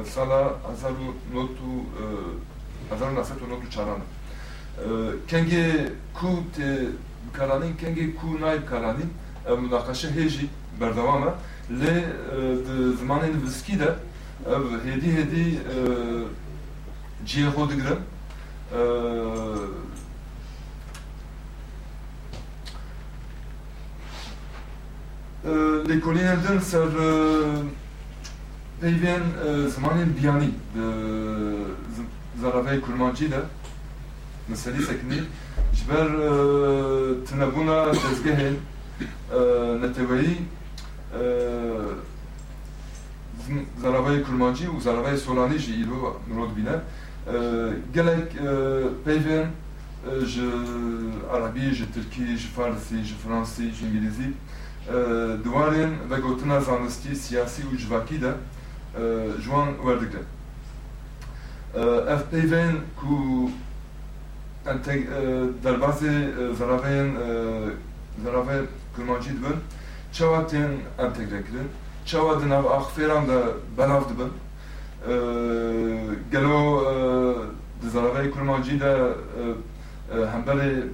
Ev 0.00 0.04
sala 0.04 0.54
hezar 0.70 0.90
û 0.90 0.92
not 1.34 1.50
û 1.50 1.70
hezar 2.90 3.14
neset 3.14 3.36
û 3.42 3.50
not 3.50 3.64
û 3.64 3.70
çaran. 3.70 4.00
Kengê 5.28 5.88
ku 6.14 6.28
tê 6.56 6.88
bikaranîn, 7.26 7.74
kengê 7.76 8.14
ku 8.14 8.26
nayê 8.26 8.62
bikaranîn, 8.62 9.10
ev 9.46 9.58
ev 14.46 14.64
hedi 14.84 15.12
hedi 15.16 15.58
cihe 17.26 17.50
xwe 17.50 17.64
digre 17.70 17.96
لێکۆلی 25.88 26.24
هەردن 26.30 26.58
سەر 26.70 26.90
دەیبێن 28.82 29.24
زمانێن 29.74 30.10
بیانی 30.16 30.52
زەرەفەی 32.40 32.78
کورمانجی 32.84 33.28
دە 33.32 33.42
مسەری 34.50 34.82
سەکنی 34.88 35.20
ji 35.76 35.84
ber 35.88 36.08
tinebûna 37.26 37.78
dezgehên 38.02 38.56
neteweyî 39.82 40.36
zalavay 43.82 44.22
kulmancı, 44.22 44.72
u 44.78 44.80
zalavay 44.80 45.16
solani 45.16 45.58
ji 45.58 45.72
îro 45.84 46.20
mirov 46.28 46.56
bîne. 46.56 46.80
Euh, 47.26 47.72
Gelek 47.94 48.36
euh, 48.36 48.90
peyvên 49.04 49.46
euh, 50.06 50.26
ji 50.26 50.42
Arabî, 51.32 51.74
ji 51.74 51.86
Tirkî, 51.86 52.36
ji 52.36 52.48
Farsî, 52.48 53.04
ji 53.04 53.14
Fransî, 53.14 53.70
ji 53.70 53.86
İngilîzî 53.86 54.32
diwarên 55.44 55.90
vegotina 56.10 56.60
zanistî, 56.60 57.16
siyasî 57.16 57.62
û 57.62 57.78
civakî 57.78 58.22
de 58.22 58.32
ji 59.38 59.44
wan 59.44 59.68
werdike. 59.84 60.22
Ev 62.12 62.20
peyvên 62.32 62.74
ku 63.00 63.50
derbasê 65.64 66.14
zaraveyên 66.58 67.08
zaravê 68.24 68.64
kulmancî 68.96 69.30
dibin, 69.30 69.56
çawa 70.12 70.46
tên 70.46 70.70
entegre 70.98 71.42
kirin. 71.42 71.68
Tschauer 72.06 72.38
den 72.38 72.52
aber 72.52 72.70
auch 72.78 72.90
Fehlern 72.90 73.26
der 73.26 73.54
Banav 73.76 74.06
de 74.06 74.14
Ben. 74.16 74.30
Gallo 76.30 76.82
de 77.82 77.90
Zalavay 77.90 78.30
Kulmanji 78.30 78.78
de 78.78 79.14
Hambali 80.32 80.90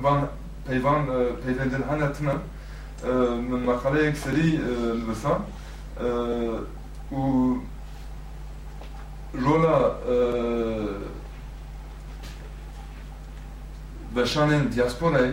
van 0.00 0.28
Peyvan 0.66 1.06
Peyvendin 1.42 1.84
Hanatna 1.88 2.40
من 3.50 3.66
مقالة 3.66 4.00
يكسري 4.00 4.58
لبسان 4.58 5.40
و 7.12 7.52
رولا 9.34 9.96
بشان 14.16 14.70
دياسبورا 14.70 15.32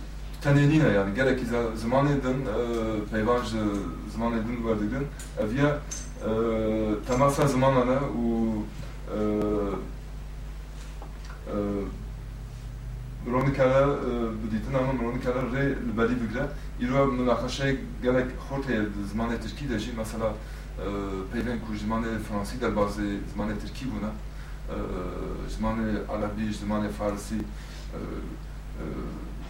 taneliğine 0.41 0.87
yani 0.87 1.15
gerek 1.15 1.41
iza 1.41 1.75
zaman 1.75 2.05
edin, 2.07 2.45
e, 2.45 2.55
peyvaj 3.11 3.53
e, 3.53 3.57
zaman 4.17 4.33
edin 4.33 4.65
var 4.65 4.77
dedin, 4.79 5.07
evye 5.39 5.73
temasa 7.07 7.47
zamanana 7.47 7.99
u 7.99 8.55
e, 9.07 9.17
Ronikala 13.31 13.97
biditin 14.43 14.73
ama 14.73 15.03
Ronikala 15.03 15.41
re 15.53 15.69
libeli 15.69 16.15
bigre. 16.21 16.45
İro 16.79 17.07
münakaşaya 17.07 17.75
gerek 18.03 18.25
horteye 18.49 18.81
zamanı 19.11 19.41
Türkiye'de 19.41 19.79
jî 19.79 19.91
mesela 19.97 20.33
peyven 21.33 21.59
ku 21.59 21.77
zamanı 21.77 22.19
Fransız 22.29 22.61
der 22.61 22.75
bazı 22.75 23.01
zamanı 23.35 23.59
Türkiye 23.59 23.91
buna 23.91 24.11
zamanı 25.49 26.01
Arabi, 26.09 26.53
zamanı 26.53 26.89
Farsi 26.89 27.35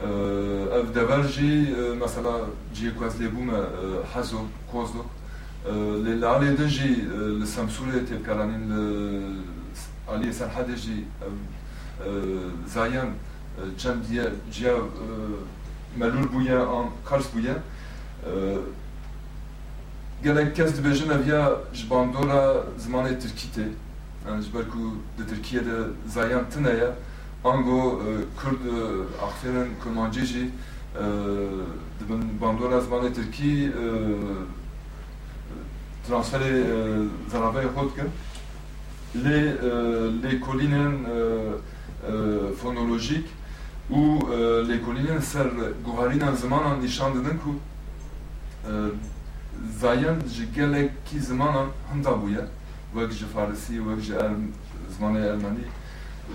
اف 0.00 0.90
دابا 0.94 1.26
جي 1.26 1.74
مثلا 1.94 2.46
جي 2.74 2.90
كواز 2.90 3.22
ليبوما 3.22 3.68
حزو 4.14 4.38
كوزو 4.72 5.02
اللي 5.66 6.26
علي 6.26 6.54
دجي 6.54 6.94
السمسولة 7.42 7.98
تبقى 8.10 8.38
راني 8.38 8.56
علي 10.08 10.32
سرحة 10.32 10.62
دجي 10.62 11.04
زايان 12.66 13.14
جان 13.78 14.02
ديا 14.02 14.32
جيا 14.52 14.74
ملول 15.98 16.28
بويا 16.28 16.62
ان 16.62 16.90
كارس 17.10 17.26
بويا 17.34 17.62
gelek 20.24 20.56
kes 20.56 20.70
dibêjin 20.76 21.10
eviya 21.10 21.42
ji 21.72 21.90
bandora 21.90 22.64
zimanê 22.78 23.18
Tirkîtê. 23.22 23.66
Yani 24.26 24.42
ji 24.42 24.54
ber 24.54 24.70
ku 24.70 24.78
di 25.18 25.26
Tirkiye 25.26 25.66
de 25.66 25.76
zayan 26.06 26.44
tune 26.50 26.68
ye, 26.70 26.90
ango 27.44 28.02
kurd 28.40 28.60
axterin 29.26 29.68
kurmancî 29.82 30.26
jî 30.26 30.44
di 31.98 32.04
bin 32.08 32.40
bandora 32.40 32.78
zimanê 32.78 33.12
tirkî 33.12 33.72
transferê 36.08 36.52
zaravayê 37.32 37.68
xwe 37.74 37.84
dikin 37.88 38.08
lê 39.24 39.40
lêkolînên 40.24 40.94
fonolojîk 42.60 43.26
û 43.90 44.00
lêkolînên 44.70 45.20
ser 45.20 45.46
guharînan 45.86 46.34
zimanan 46.34 46.80
nîşan 46.80 47.14
didin 47.14 47.38
ku 47.42 47.52
zayan 49.80 50.18
ji 50.34 50.44
gelekî 50.56 51.20
zimanan 51.20 51.68
hinda 51.92 52.10
bûye 52.10 52.44
wek 52.94 53.10
ji 53.12 53.26
farisî 53.26 53.74
wek 53.88 54.00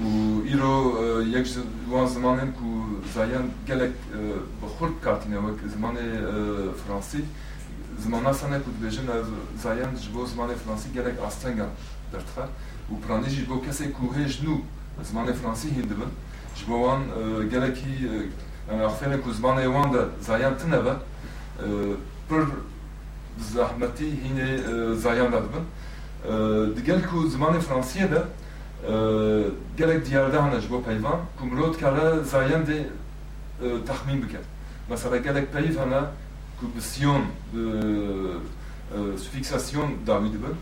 îro 0.01 1.21
yek 1.21 1.45
ji 1.45 1.59
wan 1.89 2.07
zimanên 2.07 2.51
ku 2.53 2.99
zayan 3.13 3.45
gelek 3.67 3.93
bi 4.61 4.67
xurt 4.77 5.01
katîne 5.03 5.37
wek 5.37 5.59
zimanê 5.73 6.07
Fransî 6.81 7.21
zimana 7.99 8.33
sene 8.33 8.57
ku 8.63 8.71
dibêjin 8.71 9.05
zayan 9.57 9.95
ji 9.95 10.09
bo 10.15 10.25
zimanê 10.25 10.55
Fransî 10.55 10.93
gelek 10.93 11.13
astengan 11.27 11.69
derdixe 12.11 12.45
û 12.91 12.93
piranî 13.01 13.29
jî 13.29 13.49
bo 13.49 13.53
kesê 13.53 13.91
ku 13.91 14.05
hêj 14.17 14.33
nû 14.45 14.55
zimanê 15.09 15.33
Fransî 15.33 15.67
hîn 15.75 15.83
dibin 15.83 16.11
ji 16.55 16.67
bo 16.67 16.77
wan 16.83 17.01
gelekî 17.49 17.93
axferên 18.87 19.21
ku 19.21 19.29
zimanê 19.29 19.65
wan 19.65 19.93
de 19.93 20.01
zayan 20.21 20.57
tune 20.57 20.85
be 20.85 20.93
pir 22.29 22.43
zahmetî 23.53 24.09
hînê 24.23 24.49
zayan 24.95 25.31
da 25.31 25.41
dibin 25.45 25.65
digel 26.75 27.01
ku 27.09 27.17
zimanê 27.27 27.59
Fransiyê 27.59 28.11
de 28.11 28.21
gelek 29.77 30.05
diyarda 30.05 30.45
hene 30.45 30.61
ji 30.61 30.69
bo 30.69 30.81
peyvan 30.81 31.19
ku 31.39 31.45
mirov 31.45 31.73
dikare 31.73 32.23
zayan 32.23 32.67
de 32.67 32.87
texmîn 33.87 34.21
bike 34.21 34.39
mesela 34.89 35.17
gelek 35.17 35.53
peyv 35.53 35.77
hene 35.79 36.01
ku 36.59 36.65
bi 36.75 36.81
siyon 36.81 37.21
bi 37.53 37.63
fiksasyon 39.31 39.89
dawî 40.07 40.27
dibin 40.33 40.55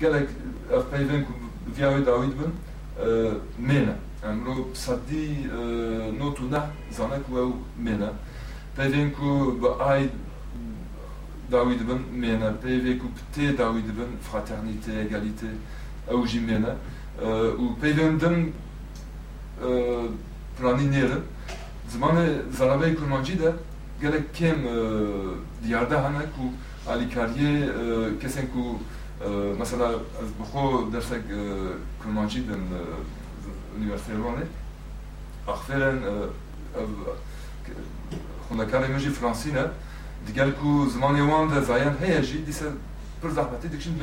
gelek 0.00 0.28
ev 0.72 0.82
peyvên 0.92 1.24
ku 1.24 1.32
via 1.76 1.88
wê 1.92 2.06
dawî 2.06 2.26
dibin 2.26 2.52
mêne 3.68 3.94
mirov 4.38 4.74
sedî 4.74 5.26
not 6.18 6.38
û 6.38 6.50
neh 6.50 6.66
zane 6.90 7.22
ku 7.26 7.38
ew 7.38 7.52
mêne 7.84 8.10
peyvên 8.76 9.12
ku 9.12 9.58
bi 9.62 9.84
ay 9.84 10.08
dawî 11.52 11.78
dibin 11.80 12.00
mêne 12.22 12.48
peyvê 12.62 12.98
ku 12.98 13.06
bi 13.06 13.22
tê 13.34 13.58
dawî 13.58 13.82
dibin 13.82 14.10
fraternîte 14.22 14.92
egalîte 15.04 15.50
ew 16.10 16.26
jî 16.26 16.40
mêne 16.40 16.72
u 17.58 17.80
peygamberden 17.80 18.52
praninleri 20.58 21.12
zamanı 21.88 22.42
zarabey 22.58 22.94
kurmancı 22.94 23.42
da 23.42 23.52
gelek 24.00 24.34
kem 24.34 24.56
diyarda 25.64 26.04
hana 26.04 26.20
ku 26.20 26.44
ali 26.90 27.10
kariye 27.10 27.68
kesen 28.20 28.46
ku 28.46 28.78
mesela 29.58 29.88
az 29.88 30.28
buxo 30.38 30.92
dersek 30.92 31.22
kurmancı 32.02 32.38
den 32.48 32.60
üniversite 33.78 34.14
romanı 34.14 34.44
axferen 35.48 35.98
خونەکانی 38.48 38.88
مژی 38.94 39.10
فرانسینە 39.18 39.64
دیگەل 40.26 40.50
و 40.64 40.70
زمانی 40.94 41.22
وان 41.28 41.44
دەزایەن 41.54 41.94
هەیە 42.02 42.20
ژی 42.28 42.38
دیسە 42.48 42.68
پر 43.20 43.30
زەحمەتی 43.36 43.68
دکشن 43.74 43.94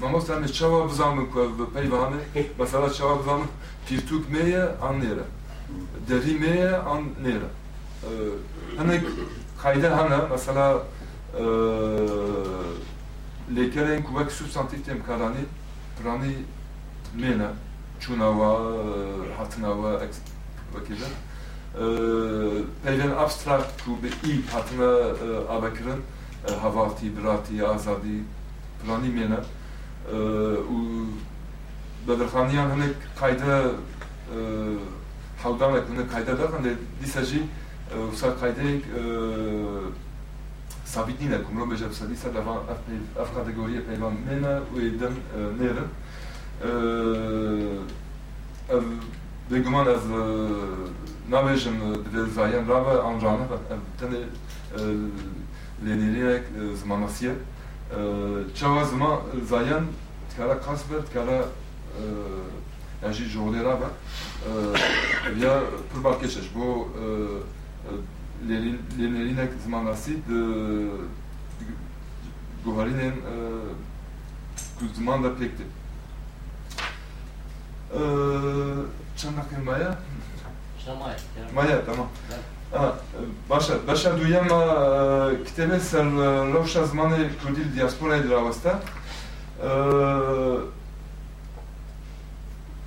pir 0.00 0.20
zehmetî 0.20 0.40
dikişin 0.40 0.40
bin 0.40 0.40
mamosta 0.40 0.40
me 0.40 0.48
çawa 0.48 0.88
bizamin 0.88 1.26
ku 1.26 1.40
ev 1.40 1.74
peyva 1.74 1.96
hene 2.06 2.46
mesela 2.58 2.92
çawa 2.92 3.20
bizamin 3.20 3.48
pirtûk 3.88 4.30
me 4.30 4.50
ye 4.50 4.62
an 4.82 4.94
nêre 5.00 5.24
derî 6.08 6.38
me 6.38 6.46
ye 6.46 6.76
an 6.76 7.02
nêre 7.24 7.48
hinek 8.78 9.02
kayde 9.62 9.90
hene 9.90 10.18
mesela 10.30 10.82
lêkerên 13.56 14.02
ku 14.02 14.10
wek 14.18 14.32
substantif 14.32 14.86
têm 14.86 15.02
karanî 15.06 15.44
piranî 15.98 16.34
mêne 17.16 17.48
çûna 18.00 18.28
we 18.38 19.34
hatina 19.38 19.70
we 19.74 19.92
wekê 20.74 20.94
de 21.00 21.08
peyvên 22.84 23.10
abstrakt 23.10 23.84
ku 23.84 23.90
bi 24.02 24.08
î 24.08 24.32
hatine 24.52 24.92
avekirin 25.48 26.00
hevaltî 26.62 27.16
biratî 27.16 27.66
azadî 27.66 28.18
piranî 28.82 29.10
u 30.12 31.06
badarxonni 32.06 32.56
ham 32.56 32.70
hinek 32.72 32.96
qayda 33.20 33.74
havdalek 35.42 35.84
hinek 35.90 36.10
qaydada 36.14 36.50
qanday 36.54 36.76
disaji 37.02 37.42
usa 38.12 38.28
qaydek 38.40 38.84
sabitnina 40.84 41.38
kumlo 41.42 41.66
beja 41.70 41.86
usa 41.86 42.06
disa 42.08 42.28
davan 42.34 42.58
af 43.22 43.34
kategoriya 43.34 43.80
peyvan 43.88 44.14
mena 44.26 44.60
u 44.74 44.80
edem 44.80 45.14
neren 45.58 45.88
به 49.50 49.60
گمان 49.60 49.88
از 49.88 50.00
نویشم 51.30 51.92
به 52.12 52.24
زاین 52.24 52.66
را 52.66 52.84
به 52.84 52.98
آنجانه 53.00 53.44
و 53.44 53.56
تنه 53.98 54.18
لینیریک 55.82 56.42
زماناسیه 56.74 57.32
çawa 58.54 58.84
ziman 58.84 59.20
zayan 59.48 59.84
dikare 60.30 60.58
qas 60.60 60.82
be 60.90 61.06
dikare 61.06 61.44
yani 63.02 63.14
jî 63.14 63.24
ji 63.24 63.38
holê 63.38 63.64
rabe 63.64 63.88
ya 65.44 65.60
pir 65.90 66.00
balkêş 66.04 66.38
e 66.38 66.42
ji 66.42 66.50
bo 66.54 66.88
lênêrînek 68.98 69.50
zimanasî 69.64 70.14
di 70.26 70.40
guherînên 72.64 73.16
ku 74.78 74.84
ziman 74.94 75.22
de 75.24 75.28
pêk 75.38 75.52
tê 75.58 75.64
çend 79.16 79.36
dakika 79.36 79.62
maye 79.64 79.90
maye 81.54 81.84
tamam 81.86 82.08
باشه 83.47 83.73
بشه 83.73 84.09
دویم 84.09 84.47
کتاب 85.45 85.77
سر 85.77 86.03
روش 86.53 86.77
زمان 86.77 87.11
کردی 87.45 87.63
دیاسپورای 87.63 88.21
دراوسته 88.21 88.71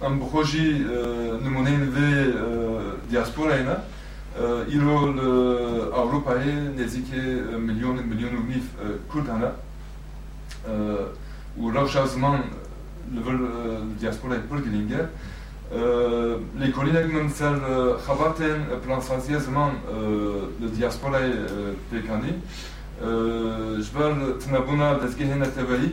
ام 0.03 0.21
بخوشی 0.21 0.87
نمونه 1.45 1.85
و 1.85 1.97
دیاسپورای 3.11 3.63
نه 3.63 3.77
ایرو 4.69 4.97
اروپای 5.95 6.53
نزدیک 6.79 7.15
میلیون 7.59 7.99
میلیون 7.99 8.37
و 8.37 8.43
نیف 8.43 8.69
کرد 9.15 9.29
هنه 9.29 9.51
و 11.63 11.71
روش 11.71 12.05
زمان 12.05 12.43
لور 13.15 13.39
دیاسپورای 14.01 14.39
Euh, 15.76 16.38
les 16.58 16.72
collègues 16.72 17.14
m'sel 17.14 17.60
xabaten 18.06 18.62
plansaziyezman 18.86 19.74
li 20.62 20.70
diasporayê 20.78 21.34
pêkanî 21.92 22.34
ji 23.84 23.90
ber 23.96 24.12
tinebûna 24.40 24.90
dezgehên 25.02 25.44
tevî 25.56 25.92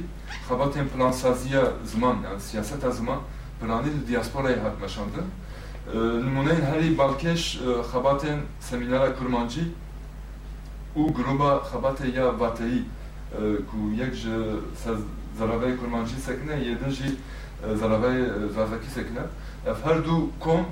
xebatên 0.48 0.86
plansaziya 0.88 1.62
ziman 1.84 2.16
yani 2.24 2.40
siyaseta 2.40 2.90
ziman 2.90 3.18
planî 3.60 3.86
li 3.86 4.12
diasporayê 4.12 4.60
hat 4.60 4.80
meşandin 4.80 5.26
Limoneyên 6.26 6.64
herî 6.70 6.96
balkêş 6.96 7.42
xebatên 7.92 8.38
seminera 8.60 9.14
kurmancî 9.14 9.64
û 10.96 11.12
groba 11.12 11.62
xebatê 11.72 12.16
ya 12.16 12.40
vateyî 12.40 12.82
euh, 13.38 13.56
ku 13.70 13.78
yek 14.00 14.14
ji 14.14 14.30
zeraveyê 15.38 15.76
kurmancî 15.76 16.16
sekine 16.20 16.56
yedin 16.68 16.90
jî 16.90 17.16
zarabeyê 17.80 18.52
zazakî 18.54 18.90
sekine 18.90 19.24
ev 19.66 19.74
her 19.84 20.04
du 20.04 20.30
kom 20.40 20.64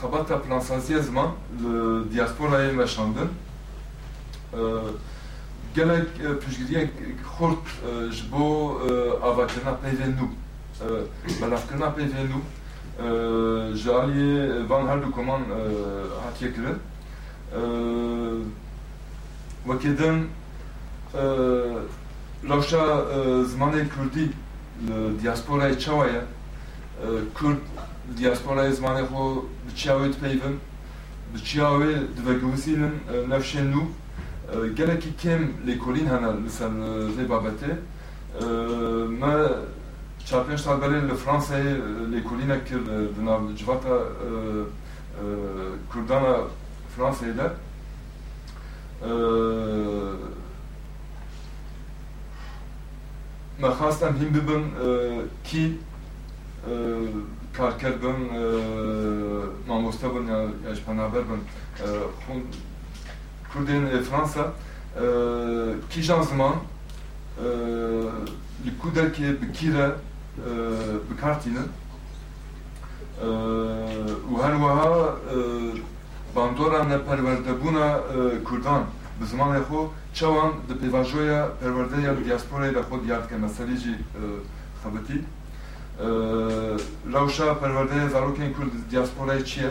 xebata 0.00 0.42
plansaziya 0.42 1.00
ziman 1.00 1.30
li 1.62 2.14
diasporayê 2.14 2.72
meşandin 2.72 3.28
gelek 5.74 6.08
piştgiriyek 6.40 6.90
xurt 7.38 7.66
ji 8.12 8.32
bo 8.32 8.46
avakirina 9.22 9.74
peyvên 9.82 10.12
nû 10.18 10.26
belavkirina 11.40 11.90
peyvên 11.96 12.28
van 14.68 14.86
her 14.86 15.02
du 15.02 15.10
koman 15.12 15.42
hatiye 16.24 16.52
kirin 16.54 16.78
wekî 19.64 19.98
din 19.98 20.28
rewşa 22.50 23.04
zimanê 23.50 23.88
دیاسپۆرای 25.22 25.76
چاوایە 25.84 26.22
کورد 27.36 27.60
دیاسپۆرای 28.18 28.72
زمانی 28.78 29.04
خۆ 29.10 29.22
بچیاوێت 29.66 30.14
پەیون 30.22 30.54
بچیاوێ 31.34 31.92
دوێگووسینن 32.16 32.94
نەفشێن 33.30 33.70
و 33.80 33.82
gelekî 34.78 35.12
kêm 35.22 35.42
lêkolîn 35.66 36.06
hene 36.12 36.30
li 36.44 36.50
ser 36.58 36.70
lê 37.16 37.24
babetê 37.32 37.72
me 39.20 39.34
çarpêş 40.28 40.60
sal 40.64 40.76
berê 40.82 40.98
li 41.08 41.14
Fransayê 41.24 41.72
lêkolînek 42.14 42.62
kir 42.68 42.80
di 43.16 43.22
nav 43.26 43.40
civata 43.58 43.96
Kurdana 45.90 46.34
Fransayê 46.94 47.34
de 47.38 47.46
me 53.58 53.68
xastem 53.78 54.14
hîn 54.20 54.34
bibin 54.34 54.64
kî 55.44 55.72
karker 57.56 57.92
bin 58.02 58.18
mamoste 59.68 60.06
bin 60.14 60.26
ya 60.66 60.74
ji 60.74 60.82
penaber 60.84 61.22
bin 61.30 61.40
xûn 62.22 62.40
Kurdên 63.52 64.02
Fransa 64.02 64.52
kîjan 65.90 66.22
ziman 66.22 66.54
li 68.64 68.70
ku 68.82 68.88
derkê 68.88 69.42
bi 69.42 69.52
kîre 69.52 69.90
bikartînin 71.10 71.68
û 74.30 74.32
her 74.42 74.54
wiha 74.62 75.16
bandora 76.36 76.84
neperwerdebûna 76.84 77.88
Kurdan 78.44 78.82
به 79.20 79.26
زمان 79.26 79.62
خو 79.62 79.86
چوان 80.12 80.50
د 80.68 80.72
پیواژویا 80.80 81.40
پرورده 81.60 82.14
دیاسپورای 82.28 82.74
د 82.74 82.82
خود 82.88 83.06
یاد 83.06 83.30
کنه 83.30 83.48
سلیجی 83.48 83.94
خبتی 84.82 85.24
روشا 87.14 87.54
پرورده 87.54 88.08
زاروکین 88.08 88.52
کل 88.52 88.68
دیاسپورای 88.90 89.42
چیه 89.42 89.70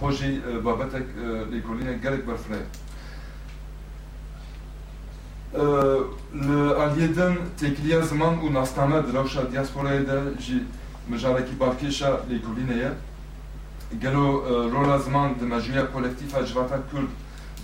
پروژی 0.00 0.40
بابتک 0.64 1.06
لیکولین 1.50 1.98
گلک 2.04 2.20
برفره 2.24 2.66
li 6.32 6.74
Aliyedin 6.84 7.34
tekliya 7.60 8.00
zaman 8.00 8.34
û 8.44 8.54
nastana 8.54 9.06
di 9.06 9.12
rewşa 9.12 9.40
diasporayê 9.52 10.06
de 10.06 10.18
jî 10.44 10.58
mijarekî 11.08 11.54
bavkêşa 11.60 12.10
lêkolînê 12.30 12.76
ye 12.82 12.90
gelo 14.02 14.26
rola 14.72 14.98
zaman 14.98 15.34
di 15.40 15.44
mecmuya 15.44 15.92
kolektifa 15.92 16.46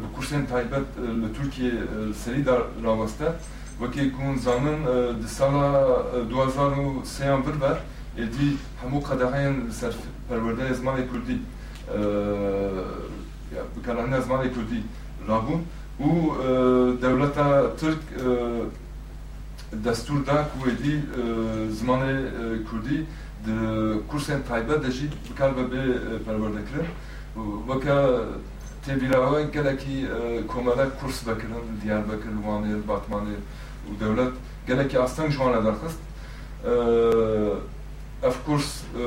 bi 0.00 0.06
kursên 0.16 0.46
taybet 0.46 0.86
li 1.22 1.32
Tirkiye 1.36 1.72
serî 2.24 2.46
da 2.46 2.56
raweste 2.84 3.28
wekî 3.80 4.12
ku 4.12 4.38
zanin 4.44 4.80
di 5.22 5.28
sala 5.28 5.66
du 6.30 6.36
hezar 6.46 6.70
û 6.84 6.86
sêyan 7.16 7.40
vir 7.46 7.56
ve 7.62 7.72
êdî 8.22 8.48
hemû 8.80 8.98
qedeheyên 9.08 9.54
li 9.68 9.72
ser 9.72 9.92
perwerdeyê 10.28 10.72
zimanê 10.80 11.04
Kurdî 11.10 11.38
بکارانه 13.76 14.20
زمان 14.20 14.42
کردی 14.54 14.82
رابون 15.28 15.60
و 16.00 16.08
دولت 17.02 17.34
ترک 17.80 18.02
دستور 19.84 20.20
دا 20.26 20.42
کویدی 20.52 21.02
زمان 21.80 22.00
کردی 22.70 22.98
د 23.46 23.48
کورسن 24.10 24.42
تایبه 24.48 24.76
دجی 24.84 25.08
بکار 25.30 25.50
به 25.52 25.98
پرورده 26.26 26.62
کرد 26.70 26.88
وکا 27.68 27.98
tebiraven 28.85 29.51
geleki 29.51 29.91
e, 29.91 30.47
komelek 30.47 31.01
kurs 31.01 31.27
bekirin 31.27 31.81
Diyarbakır, 31.83 32.31
Vanir, 32.47 32.87
Batmanir 32.87 33.37
u 33.89 33.99
devlet 33.99 34.33
geleki 34.67 34.99
aslan 34.99 35.29
jwana 35.29 35.65
derxist. 35.65 35.99
Ev 38.23 38.33
kurs 38.45 38.81
e, 38.81 39.03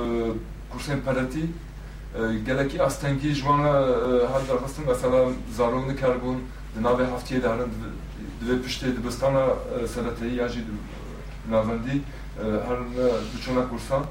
kursên 0.73 1.01
pereti 1.01 1.41
e, 1.41 2.39
gelekî 2.47 2.83
astengî 2.83 3.35
jwana 3.35 3.73
her 4.33 4.49
derxistin 4.49 4.85
mesela 4.89 5.29
zarok 5.57 5.87
nikarbûn 5.91 6.39
di 6.77 6.81
navê 6.83 7.05
heftiyê 7.15 7.43
de 7.43 7.49
herin 7.49 7.73
divê 8.41 8.63
piştê 8.65 8.97
dibistana 8.97 9.45
sereteyî 9.95 10.35
ya 10.35 10.49
jî 10.49 10.61
navendî 11.51 12.03
her 12.69 12.79
diçûna 13.33 13.69
kursan. 13.69 14.03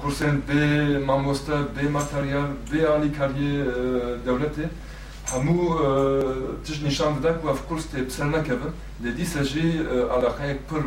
کورسن 0.00 0.42
بێ 0.48 0.64
مامۆستا 1.08 1.56
بێ 1.74 1.84
ماتریال 1.96 2.50
بێ 2.70 2.80
علی 2.94 3.10
کاریە 3.18 3.54
دەولەتێ 4.26 4.66
هەموو 5.32 5.66
تش 6.64 6.78
نیشان 6.86 7.12
بدا 7.16 7.30
و 7.42 7.46
ئەف 7.50 7.60
کورس 7.68 7.84
تێ 7.90 8.00
پسەر 8.08 8.28
نەکەبن 8.34 8.72
لە 9.02 9.10
دیسەژێ 9.18 9.68
علاقەیەک 10.14 10.60
پر 10.68 10.82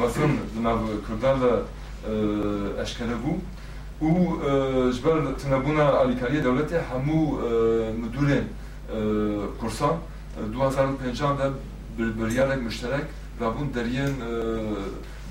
مەفرم 0.00 0.34
ناو 0.66 0.78
کوردان 1.06 1.36
لە 1.42 1.52
ئەشکەرە 2.80 3.16
بوو 3.22 3.36
و 4.02 4.12
ji 4.94 5.00
ber 5.04 5.16
tinebûna 5.40 5.86
alîkariya 6.02 6.40
dewletê 6.46 6.78
hemû 6.90 7.20
müdûrên 8.02 8.44
kursan 9.60 9.94
2005 10.52 11.20
de 11.20 11.46
biryarek 12.18 12.62
müşterek 12.62 13.04
rabûn 13.40 13.68
deriyên 13.74 14.12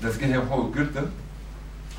dezgehên 0.02 0.42
xwe 0.48 0.72
girdin 0.74 1.06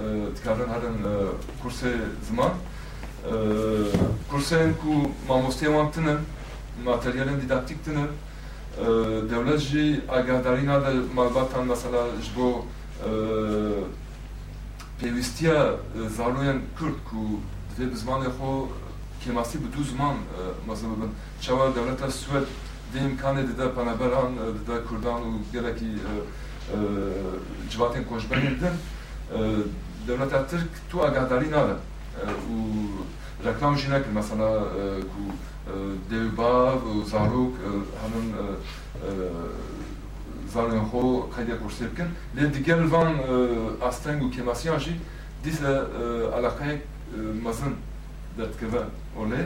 هرن 0.00 0.96
کورس 1.62 1.84
زمان 2.28 2.50
کورسین 4.30 4.72
کو 4.82 4.92
ماموستی 5.28 5.66
وان 5.66 5.90
تنن 5.90 6.18
ماتریالن 6.84 7.40
دیداکتیک 7.40 7.84
تنن 7.84 8.08
devlet 9.30 9.60
jî 9.60 10.00
agadarîna 10.08 10.80
de 10.84 10.92
malbatan 11.14 11.66
mesela 11.66 12.02
ji 12.24 12.30
bo 12.36 12.66
pêwîstiya 15.00 15.74
zaroyên 16.16 16.58
Kurd 16.78 16.98
ku 17.10 17.40
divê 17.76 17.90
bi 17.92 17.96
zimanê 18.02 18.28
xwe 18.36 18.52
kemasî 19.24 19.58
bi 19.58 19.68
du 19.76 19.84
ziman 19.84 20.16
mezin 20.68 20.96
bibin 20.96 21.10
çawa 21.40 21.74
devleta 21.74 22.06
Swêd 22.06 22.46
vê 22.94 23.00
imkanê 23.08 23.42
dide 23.48 23.74
penaberan 23.74 24.32
dide 24.56 24.84
Kurdan 24.88 25.20
û 25.28 25.32
gelekî 25.52 25.92
civatên 27.70 28.04
koçberên 28.10 28.56
din 28.62 28.76
devleta 30.08 30.46
Tirk 30.46 30.72
tu 30.90 31.02
agadarî 31.02 31.50
nade 31.50 31.76
û 32.54 32.56
reklam 33.46 33.76
jî 33.76 33.90
nekir 33.90 34.12
mesela 34.14 34.48
ku 35.12 35.22
devbav 36.10 36.78
û 36.92 37.04
zarok 37.12 37.52
hemin 38.00 38.26
zarên 40.54 40.84
xwe 40.90 41.04
qediya 41.34 41.56
kursê 41.62 41.84
bikin 41.90 42.08
lê 42.36 42.54
digel 42.54 42.92
van 42.92 43.12
asteng 43.88 44.22
û 44.24 44.30
kemasiyan 44.36 44.78
jî 44.78 44.94
dîsa 45.44 45.86
alaqeyek 46.36 46.80
mezin 47.44 47.74
derdikive 48.38 48.82
olê 49.20 49.42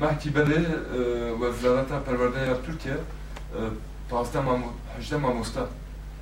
mehkî 0.00 0.30
belê 0.30 0.62
Wezareta 1.40 2.00
Perwerdeya 2.06 2.56
Tirkiye 2.62 2.96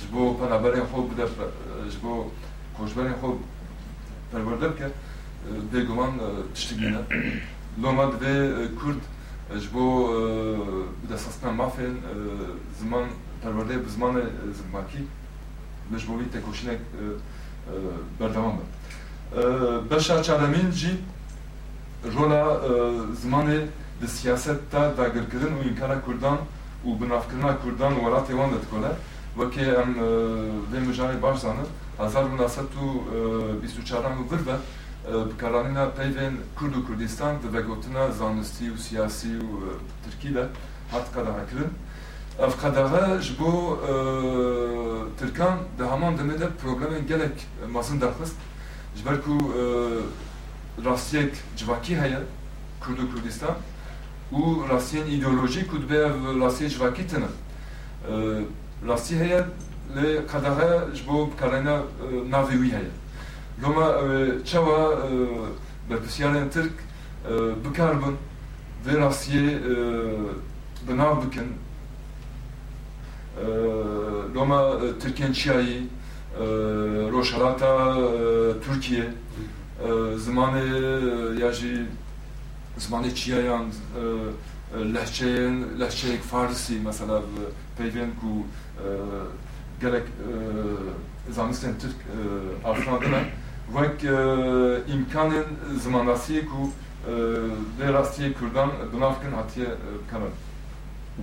جبو 0.00 0.34
پنابرین 0.34 0.84
خوب 0.90 1.14
بده 1.14 1.26
جبو 1.92 2.30
کوشبرین 2.76 3.14
خوب 3.20 3.36
پرورده 4.32 4.68
بکه 4.68 4.90
بێگومان 5.72 6.12
تشتگینە 6.54 7.02
لۆمە 7.82 8.04
دەبێ 8.12 8.34
کورد 8.80 9.02
ji 9.56 9.68
bo 9.72 9.84
destesten 11.08 11.54
mafên 11.54 11.94
ziman 12.78 13.06
perwerdê 13.42 13.76
bi 13.84 13.88
zimanê 13.96 14.24
zimbakî 14.58 15.02
li 15.92 15.98
ji 15.98 16.08
bo 16.08 16.18
vî 16.18 16.30
tekoşînek 16.30 16.80
berdewam 18.20 18.54
be 18.58 18.64
beşa 19.90 20.22
çaremîn 20.22 20.70
jî 20.70 20.92
rola 22.16 22.42
zimanê 23.22 23.60
di 24.00 24.08
siyaseta 24.08 24.96
dagirkirin 24.96 25.52
û 25.58 25.70
inkara 25.70 26.00
kurdan 26.00 26.38
û 26.86 26.88
binavkirina 27.00 27.58
kurdan 27.62 27.92
welatê 27.92 28.32
wan 28.38 28.50
de 28.52 28.62
dikole 28.62 28.92
bîst 33.62 33.78
û 33.80 33.84
çaran 33.84 34.12
û 34.20 34.24
vir 34.30 34.42
be 34.46 34.56
bikaranîna 35.30 35.84
peyvên 35.98 36.34
Kurd 36.58 36.74
û 36.74 36.86
Kurdistan 36.86 37.34
di 37.42 37.48
vegotina 37.56 38.10
zanistî 38.10 38.64
û 38.74 38.78
siyasî 38.78 39.28
û 39.28 39.48
Tirkî 40.04 40.34
de 40.34 40.44
hat 40.92 41.06
qedehekirin 41.14 41.70
ev 42.38 42.52
qedehe 42.62 43.22
ji 43.22 43.38
bo 43.40 43.78
Tirkan 45.18 45.58
di 45.78 45.84
heman 45.84 46.14
demê 46.18 46.40
de 46.40 46.48
problemên 46.62 47.06
gelek 47.06 47.46
mezin 47.74 48.00
derxist 48.00 48.36
ji 48.96 49.06
ber 49.06 49.22
ku 49.22 49.34
rastiyek 50.84 51.32
civakî 51.56 51.96
heye 52.00 52.20
Kurd 52.80 52.98
Kurdistan 53.12 53.54
û 54.32 54.68
rastiyên 54.72 55.06
îdeolojîk 55.14 55.70
ku 55.70 55.76
dibe 55.82 55.96
ev 55.96 56.14
rastiyê 56.44 56.68
civakî 56.68 57.06
لاستی 58.86 59.14
هیا 59.14 59.40
لی 59.96 60.10
قەدەهەیە 60.30 60.78
ji 60.96 61.02
بۆ 61.06 61.16
بکارێنە 61.30 61.76
ناوی 62.32 62.56
وی 62.60 62.70
هەیە 62.76 62.94
لۆمە 63.62 63.86
چەوە 64.48 64.78
به 65.88 65.96
پسیاران 66.04 66.48
ترک 66.54 66.76
بکار 67.64 67.94
بن 68.02 68.14
دێ 68.84 68.94
ڕاستیە 69.02 69.44
بەناو 70.86 71.14
بکن 71.22 71.48
لۆمە 74.34 74.60
ترکێن 75.00 75.32
چیایی 75.38 75.80
ترکیه 78.64 79.06
زمانی 80.26 80.66
یا 80.68 81.34
یاژی 81.42 81.76
زمانی 82.84 83.12
چیایان 83.18 83.66
لەهچەیەن 84.94 85.54
یک 86.16 86.22
فارسی 86.30 86.76
مثلاً 86.88 87.18
پەیوێن 87.78 88.10
کو 88.20 88.32
gelek 89.80 90.06
zanistên 91.30 91.74
Türk 91.78 91.96
arxandine 92.64 93.24
wek 93.72 94.04
imkanên 94.94 95.44
zimanasiyê 95.82 96.46
ku 96.46 96.70
vê 97.80 97.92
rastiyê 97.92 98.32
Kurdan 98.34 98.70
binav 98.92 99.12
bikin 99.16 99.32
hatiye 99.32 99.66
bikarin. 100.06 100.32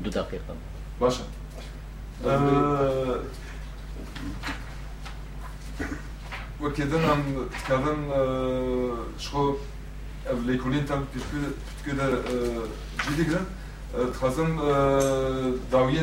Du 0.03 0.13
dakika. 0.13 0.53
Başa. 1.01 1.23
Wekê 6.59 6.91
din 6.91 7.03
em 7.13 7.21
dikarin 7.59 8.01
ji 9.19 9.27
xwe 9.27 9.43
ev 10.29 10.37
lêkolîn 10.47 10.85
te 10.85 10.93
pîrtûkê 11.11 11.93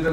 de 0.05 0.13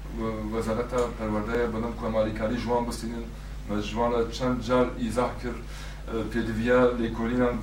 وەزارەتە 0.53 0.99
پەروەردەیە 1.17 1.67
بەنم 1.73 1.93
کۆماریکاری 2.01 2.57
جوان 2.63 2.83
بستینن 2.87 3.25
بە 3.67 3.75
جوانە 3.89 4.19
چەند 4.37 4.57
جار 4.67 4.87
ئیزاح 5.01 5.31
کرد. 5.41 5.61
پێدویە 6.31 6.79
لێکۆلینان 6.99 7.55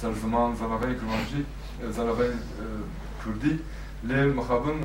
سەر 0.00 0.14
زمان 0.22 0.50
زەرەغەی 0.60 0.94
کرمانجی 1.00 1.42
زەرەغەی 1.96 2.32
کوردی 3.20 3.54
لێ 4.08 4.20
مەخابن 4.38 4.78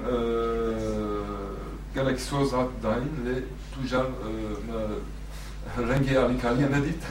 gelek 1.96 2.20
söz 2.30 2.50
hat 2.58 2.72
dahin 2.84 3.16
le 3.26 3.36
tujar 3.74 4.08
rengi 5.90 6.14
alikaliye 6.24 6.68
ne 6.74 6.80
dit 6.88 7.04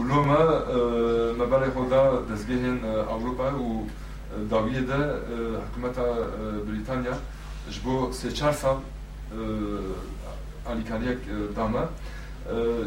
uloma 0.00 0.40
mebare 1.38 1.68
hoda 1.76 2.02
dezgehin 2.30 2.78
Avrupa 3.14 3.48
u 3.66 3.68
daviye 4.50 4.82
de 4.90 5.00
hükümeta 5.64 6.04
Britanya 6.66 7.14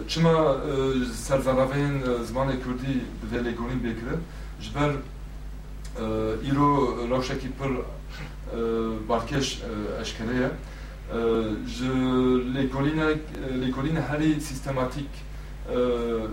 çima 0.08 0.58
serzaraveyên 1.28 1.96
zimanê 2.28 2.64
Kurdî 2.64 2.96
bi 3.20 3.26
vê 3.32 3.40
lêkolîn 3.48 3.80
bêkirin 3.86 4.20
ji 4.62 4.76
ber 4.76 4.92
îro 6.52 6.70
rewşekî 7.10 7.50
pir 7.58 7.72
barkêş 9.10 9.48
eşkere 10.02 10.36
ye 10.42 10.50
ji 11.68 11.90
lêkolînek 12.56 13.20
lêkolîn 13.64 14.02
herî 14.10 14.42
sîstematîk 14.42 15.12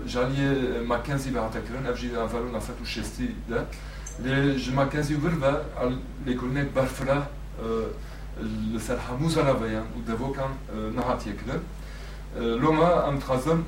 jaliyê 0.07 0.85
Mackenzie 0.87 1.33
ve 1.33 1.39
hate 1.39 1.59
kirin 1.65 1.85
ev 1.91 1.97
jî 1.97 2.17
avaru 2.17 2.53
neset 2.53 2.77
û 2.83 2.85
şêstî 2.85 3.27
de 3.49 3.59
lê 4.25 4.57
ji 4.57 4.71
Mackenzie 4.71 5.17
vir 5.17 5.41
ve 5.41 5.53
lêkolînek 6.27 6.75
berfira 6.75 7.27
لەسەر 8.73 8.97
هەموو 9.07 9.33
زەنەبەیان 9.35 9.87
و 9.95 9.99
دەبۆکان 10.09 10.51
نەهاتیەکردن 10.97 11.61
لۆمە 12.61 12.89
ئەم 13.05 13.15
تخوازم 13.21 13.59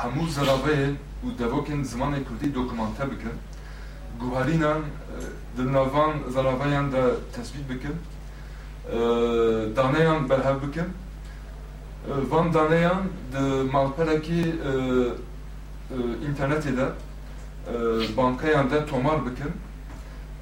هەموو 0.00 0.32
زەرابەیە 0.36 0.90
و 1.24 1.28
دەبۆکن 1.40 1.80
زمانی 1.92 2.20
کوردی 2.26 2.48
دۆکمانتە 2.56 3.04
بکەن 3.12 3.36
گوهارینان 4.20 4.80
دناوان 5.56 6.12
زەرابەیان 6.34 6.86
دە 6.94 7.02
تەسبیت 7.34 7.64
بکەن 7.72 7.96
دانەیان 9.76 10.20
بەرهەب 10.30 10.58
بکەن 10.64 10.90
van 12.30 12.46
daneyan 12.54 13.02
de 13.32 13.42
malpereki 13.72 14.42
internetê 16.28 16.76
de 16.76 16.86
bankayan 18.16 18.70
de 18.70 18.86
tomar 18.86 19.26
bikin 19.26 19.52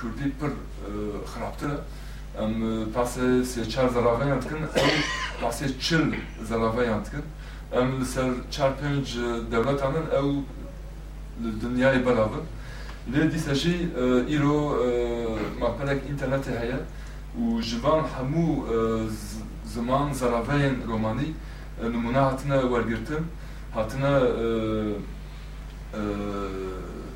کوردی 0.00 0.30
پر 0.40 0.50
خراپتره 1.26 1.78
ام 2.38 2.84
پاسه 2.84 3.44
سه 3.44 3.66
چهار 3.66 3.88
زلاوه 3.88 4.26
یان 4.26 4.38
دکن 4.38 4.56
ام 4.56 4.90
پاسه 5.40 5.68
چل 5.68 6.12
زلاوه 6.48 6.84
یان 6.84 7.02
دکن 7.02 7.22
ام 7.72 8.00
لسر 8.00 8.30
چهار 8.50 8.70
پنج 8.70 9.18
دولت 9.50 9.82
آنن 9.82 10.06
أو 10.18 10.42
دنیای 11.62 11.98
بلاون 11.98 12.44
لی 13.12 13.28
دیساجی 13.28 13.74
ایرو 14.26 14.76
ماپلک 15.60 16.00
اینترنت 16.06 16.48
هیا 16.48 16.78
و 17.40 17.60
جوان 17.60 18.04
همو 18.04 18.46
زمان 19.74 20.12
زلاوه 20.12 20.54
رومانی 20.86 21.34
نمونه 21.82 22.18
هاتنه 22.18 22.56
ورگرتن 22.60 23.24
هاتنه 23.74 24.20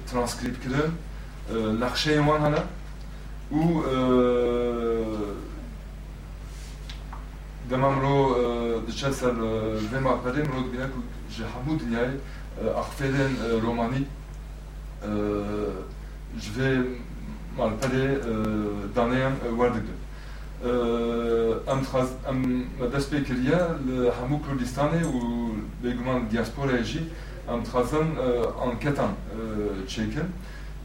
ترانسکریب 0.06 0.56
کردن 0.62 0.92
نقشه 1.80 2.20
وان 2.20 2.40
هنه 2.40 2.62
و 3.52 3.82
دمام 7.70 8.00
رو 8.00 8.34
دچه 8.80 9.10
سر 9.10 9.30
وی 9.92 9.98
مقبره 9.98 10.42
مرو 10.42 10.62
بینه 10.62 10.84
که 10.84 11.36
جه 11.36 11.44
همو 11.44 11.76
دنیای 11.76 12.10
اخفیدن 12.78 13.36
رومانی 13.62 14.06
جوه 16.40 16.84
مالپره 17.56 18.20
دانیان 18.94 19.32
وردگدن 19.58 20.04
ام 21.68 21.80
تخاز 21.80 22.08
ام 22.28 22.64
دست 22.94 23.14
بکریه 23.14 23.56
همو 24.22 24.40
کردستانه 24.46 25.06
و 25.06 25.20
بگمان 25.84 26.24
دیاسپورا 26.24 26.82
جی 26.82 27.10
ام 27.48 27.62
تخازن 27.62 28.06
انکتان 28.70 29.14
چیکن 29.86 30.32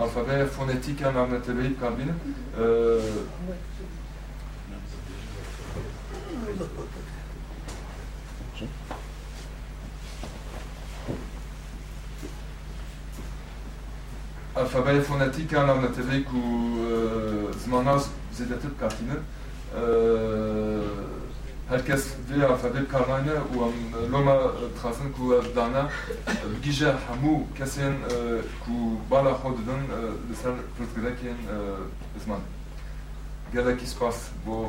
alfabe 0.00 0.46
fonetiken 0.46 1.14
rahmetli 1.14 1.54
Beyit 1.54 1.80
Kalbi'nin 1.80 2.14
e, 2.58 2.64
alfabe 14.54 15.02
fonetik 15.02 15.52
rahmetli 15.52 16.02
Beyit 16.02 16.24
ku 16.28 16.36
e, 16.36 17.52
zmanaz 17.64 18.08
هركس 21.72 22.02
في 22.28 22.56
فادي 22.62 22.86
كارناينا 22.92 23.42
و 23.56 23.70
لوما 24.10 24.52
تخاصن 24.76 25.12
كو 25.16 25.40
دانا 25.40 25.90
بجيجا 26.44 26.98
حمو 27.08 27.46
كاسين 27.58 28.02
كو 28.66 28.96
بالا 29.10 29.34
خود 29.34 29.66
دن 29.66 29.82
لسان 30.30 30.56
فرتكراكين 30.78 31.36
اسمان 32.22 32.40
جالا 33.54 33.76
كي 33.76 33.86
سباس 33.86 34.16
بو 34.46 34.68